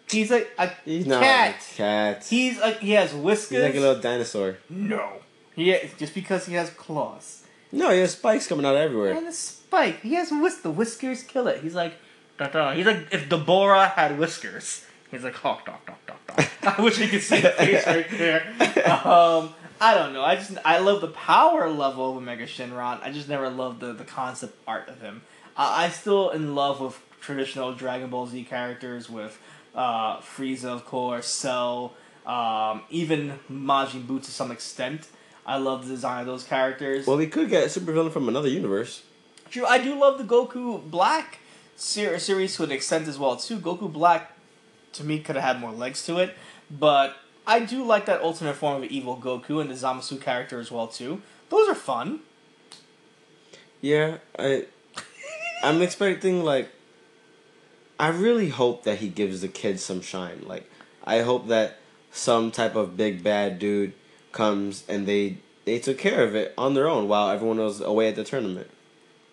He's 0.08 0.30
like 0.30 0.48
a 0.58 0.70
He's 0.84 1.06
not 1.06 1.22
cat. 1.22 1.56
a 1.72 1.74
cat. 1.76 2.24
He's 2.28 2.60
like 2.60 2.78
he 2.80 2.92
has 2.92 3.12
whiskers. 3.12 3.56
He's 3.58 3.62
like 3.64 3.74
a 3.74 3.80
little 3.80 4.00
dinosaur. 4.00 4.58
no. 4.68 5.12
Yeah, 5.58 5.78
just 5.96 6.14
because 6.14 6.44
he 6.44 6.52
has 6.54 6.68
claws. 6.70 7.44
No, 7.72 7.88
he 7.90 8.00
has 8.00 8.12
spikes 8.12 8.46
coming 8.46 8.66
out 8.66 8.76
everywhere. 8.76 9.14
And 9.14 9.26
the 9.26 9.32
spike. 9.32 10.00
He 10.02 10.12
has 10.14 10.30
whis- 10.30 10.60
the 10.60 10.70
whiskers 10.70 11.22
kill 11.22 11.46
it. 11.48 11.62
He's 11.62 11.74
like, 11.74 11.94
da 12.38 12.48
da. 12.48 12.72
He's 12.74 12.84
like 12.84 13.08
if 13.10 13.26
Dabura 13.30 13.90
had 13.92 14.18
whiskers. 14.18 14.84
He's 15.10 15.24
like 15.24 15.34
hawk 15.34 15.64
dog 15.64 15.78
dog 15.86 15.96
dog 16.06 16.18
dog. 16.26 16.46
I 16.62 16.82
wish 16.82 16.98
you 16.98 17.08
could 17.08 17.22
see 17.22 17.40
the 17.40 17.50
face 17.50 17.86
right 17.86 18.06
there. 18.10 18.42
Um, 18.86 19.54
I 19.80 19.94
don't 19.94 20.12
know. 20.12 20.22
I 20.22 20.36
just 20.36 20.58
I 20.64 20.78
love 20.78 21.00
the 21.00 21.08
power 21.08 21.70
level 21.70 22.10
of 22.10 22.16
Omega 22.18 22.44
Shenron. 22.46 23.02
I 23.02 23.10
just 23.10 23.28
never 23.28 23.48
loved 23.48 23.80
the 23.80 23.92
the 23.94 24.04
concept 24.04 24.56
art 24.66 24.88
of 24.90 25.00
him. 25.00 25.22
I 25.56 25.86
I 25.86 25.88
still 25.88 26.30
in 26.30 26.54
love 26.54 26.80
with 26.82 27.00
traditional 27.26 27.74
Dragon 27.74 28.08
Ball 28.08 28.26
Z 28.26 28.44
characters 28.44 29.10
with 29.10 29.38
uh, 29.74 30.20
Frieza, 30.20 30.66
of 30.66 30.86
course, 30.86 31.26
Cell, 31.26 31.92
um, 32.24 32.82
even 32.88 33.38
Majin 33.50 34.06
Buu 34.06 34.22
to 34.22 34.30
some 34.30 34.50
extent. 34.52 35.08
I 35.44 35.58
love 35.58 35.86
the 35.86 35.94
design 35.94 36.20
of 36.20 36.26
those 36.26 36.44
characters. 36.44 37.06
Well, 37.06 37.18
he 37.18 37.26
could 37.26 37.50
get 37.50 37.64
a 37.64 37.66
supervillain 37.80 38.12
from 38.12 38.28
another 38.28 38.48
universe. 38.48 39.02
True, 39.50 39.66
I 39.66 39.78
do 39.78 39.98
love 39.98 40.18
the 40.18 40.24
Goku 40.24 40.82
Black 40.90 41.38
ser- 41.76 42.18
series 42.18 42.56
to 42.56 42.64
an 42.64 42.72
extent 42.72 43.06
as 43.08 43.18
well 43.18 43.36
too. 43.36 43.58
Goku 43.58 43.92
Black, 43.92 44.32
to 44.94 45.04
me, 45.04 45.18
could 45.20 45.36
have 45.36 45.44
had 45.44 45.60
more 45.60 45.72
legs 45.72 46.04
to 46.06 46.18
it, 46.18 46.34
but 46.70 47.16
I 47.46 47.60
do 47.60 47.84
like 47.84 48.06
that 48.06 48.20
alternate 48.20 48.54
form 48.54 48.82
of 48.82 48.90
evil 48.90 49.16
Goku 49.16 49.60
and 49.60 49.70
the 49.70 49.74
Zamasu 49.74 50.20
character 50.20 50.58
as 50.58 50.70
well 50.70 50.86
too. 50.86 51.22
Those 51.48 51.68
are 51.68 51.74
fun. 51.74 52.20
Yeah, 53.80 54.18
I 54.38 54.66
I'm 55.62 55.80
expecting 55.82 56.42
like 56.42 56.70
I 57.98 58.08
really 58.08 58.50
hope 58.50 58.84
that 58.84 58.98
he 58.98 59.08
gives 59.08 59.40
the 59.40 59.48
kids 59.48 59.82
some 59.82 60.00
shine. 60.00 60.42
Like 60.46 60.70
I 61.04 61.20
hope 61.20 61.48
that 61.48 61.78
some 62.10 62.50
type 62.50 62.74
of 62.74 62.96
big 62.96 63.22
bad 63.22 63.58
dude 63.58 63.92
comes 64.32 64.84
and 64.88 65.06
they 65.06 65.38
they 65.64 65.78
took 65.78 65.98
care 65.98 66.22
of 66.22 66.34
it 66.34 66.54
on 66.56 66.74
their 66.74 66.88
own 66.88 67.08
while 67.08 67.28
everyone 67.28 67.58
was 67.58 67.80
away 67.80 68.08
at 68.08 68.16
the 68.16 68.24
tournament. 68.24 68.70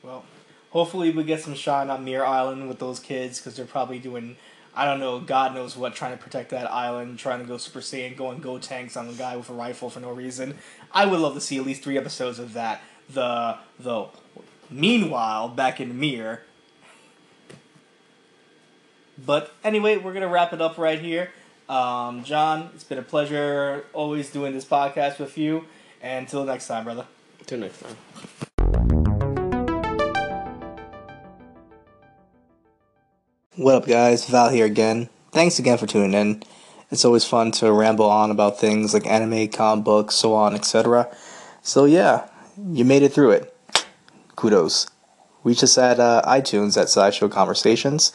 Well, 0.02 0.26
hopefully 0.71 1.12
we 1.12 1.23
get 1.23 1.41
some 1.41 1.54
shine 1.54 1.89
on 1.89 2.04
Mir 2.04 2.26
Island 2.26 2.67
with 2.67 2.80
those 2.80 2.99
kids 2.99 3.39
because 3.39 3.56
they're 3.56 3.65
probably 3.65 3.99
doing, 3.99 4.36
I 4.76 4.86
don't 4.86 4.99
know, 4.99 5.19
God 5.19 5.54
knows 5.54 5.78
what, 5.78 5.93
trying 5.93 6.17
to 6.17 6.21
protect 6.21 6.49
that 6.49 6.69
island, 6.71 7.19
trying 7.19 7.39
to 7.39 7.45
go 7.45 7.58
Super 7.58 7.80
Saiyan, 7.80 8.17
going 8.17 8.41
Gotenks 8.41 8.97
on 8.97 9.08
a 9.08 9.13
guy 9.13 9.38
with 9.38 9.49
a 9.49 9.54
rifle 9.54 9.91
for 9.91 9.99
no 9.99 10.12
reason. 10.12 10.56
I 10.91 11.06
would 11.06 11.19
love 11.19 11.36
to 11.36 11.41
see 11.41 11.58
at 11.58 11.65
least 11.65 11.84
three 11.84 11.97
episodes 11.97 12.39
of 12.39 12.54
that. 12.54 12.82
The 13.10 13.58
the 13.80 14.08
meanwhile 14.69 15.49
back 15.49 15.80
in 15.80 15.99
Mir. 15.99 16.43
But 19.17 19.54
anyway, 19.63 19.97
we're 19.97 20.13
gonna 20.13 20.28
wrap 20.28 20.54
it 20.54 20.62
up 20.62 20.78
right 20.78 20.99
here. 20.99 21.30
Um, 21.69 22.23
John, 22.23 22.71
it's 22.73 22.84
been 22.84 22.97
a 22.97 23.04
pleasure 23.04 23.86
always 23.93 24.30
doing 24.30 24.54
this 24.54 24.65
podcast 24.65 25.19
with 25.19 25.38
you. 25.38 25.65
And 26.02 26.26
until 26.26 26.43
next 26.43 26.67
time, 26.67 26.84
brother. 26.84 27.06
Until 27.39 27.60
next 27.60 27.80
time. 27.80 27.95
What 33.56 33.76
up, 33.76 33.86
guys? 33.86 34.26
Val 34.26 34.49
here 34.49 34.65
again. 34.65 35.10
Thanks 35.32 35.60
again 35.60 35.78
for 35.78 35.86
tuning 35.86 36.13
in. 36.13 36.43
It's 36.89 37.06
always 37.06 37.23
fun 37.23 37.52
to 37.54 37.71
ramble 37.71 38.10
on 38.10 38.32
about 38.32 38.60
things 38.60 38.93
like 38.93 39.06
anime, 39.06 39.47
comic 39.47 39.86
books, 39.86 40.15
so 40.15 40.34
on, 40.34 40.56
etc. 40.56 41.08
So, 41.62 41.86
yeah, 41.86 42.28
you 42.71 42.84
made 42.84 43.04
it 43.04 43.13
through 43.13 43.32
it. 43.32 43.56
Kudos. 44.36 44.88
Reach 45.43 45.63
us 45.63 45.78
at 45.78 45.99
uh, 45.99 46.21
iTunes 46.26 46.82
at 46.82 46.89
Sideshow 46.89 47.30
Conversations, 47.30 48.12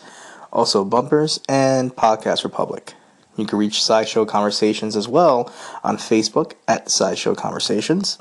also 0.52 0.84
Bumpers, 0.84 1.40
and 1.48 1.94
Podcast 1.94 2.44
Republic. 2.44 2.94
You 3.36 3.46
can 3.46 3.58
reach 3.58 3.82
Sideshow 3.82 4.24
Conversations 4.24 4.96
as 4.96 5.06
well 5.06 5.52
on 5.84 5.96
Facebook 5.96 6.54
at 6.66 6.90
Sideshow 6.90 7.34
Conversations. 7.34 8.18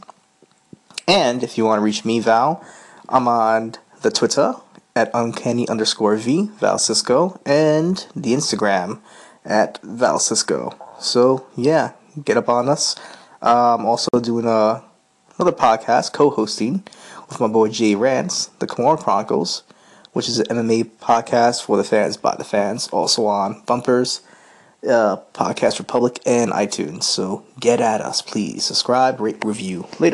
And 1.07 1.43
if 1.43 1.57
you 1.57 1.65
want 1.65 1.79
to 1.79 1.83
reach 1.83 2.05
me, 2.05 2.19
Val, 2.19 2.63
I'm 3.09 3.27
on 3.27 3.75
the 4.01 4.11
Twitter 4.11 4.55
at 4.95 5.09
uncanny 5.13 5.67
underscore 5.69 6.17
V, 6.17 6.49
Val 6.59 6.77
Cisco, 6.77 7.39
and 7.45 8.05
the 8.15 8.33
Instagram 8.33 8.99
at 9.45 9.79
Val 9.81 10.19
Cisco. 10.19 10.75
So, 10.99 11.47
yeah, 11.55 11.93
get 12.23 12.37
up 12.37 12.49
on 12.49 12.67
us. 12.67 12.95
I'm 13.41 13.85
also 13.85 14.19
doing 14.19 14.45
a, 14.45 14.83
another 15.37 15.55
podcast, 15.55 16.13
co 16.13 16.29
hosting 16.29 16.83
with 17.29 17.39
my 17.39 17.47
boy 17.47 17.69
Jay 17.69 17.95
Rance, 17.95 18.47
The 18.59 18.67
Kimura 18.67 18.99
Chronicles, 18.99 19.63
which 20.17 20.27
is 20.27 20.39
an 20.39 20.47
MMA 20.47 20.89
podcast 20.99 21.61
for 21.63 21.77
the 21.77 21.83
fans 21.83 22.17
by 22.17 22.35
the 22.35 22.43
fans, 22.43 22.87
also 22.87 23.27
on 23.27 23.61
Bumpers, 23.67 24.21
uh, 24.83 25.17
Podcast 25.31 25.77
Republic, 25.77 26.19
and 26.25 26.49
iTunes. 26.51 27.03
So, 27.03 27.45
get 27.59 27.79
at 27.79 28.01
us, 28.01 28.23
please. 28.23 28.63
Subscribe, 28.63 29.19
rate, 29.19 29.45
review. 29.45 29.81
Later. 29.99 30.05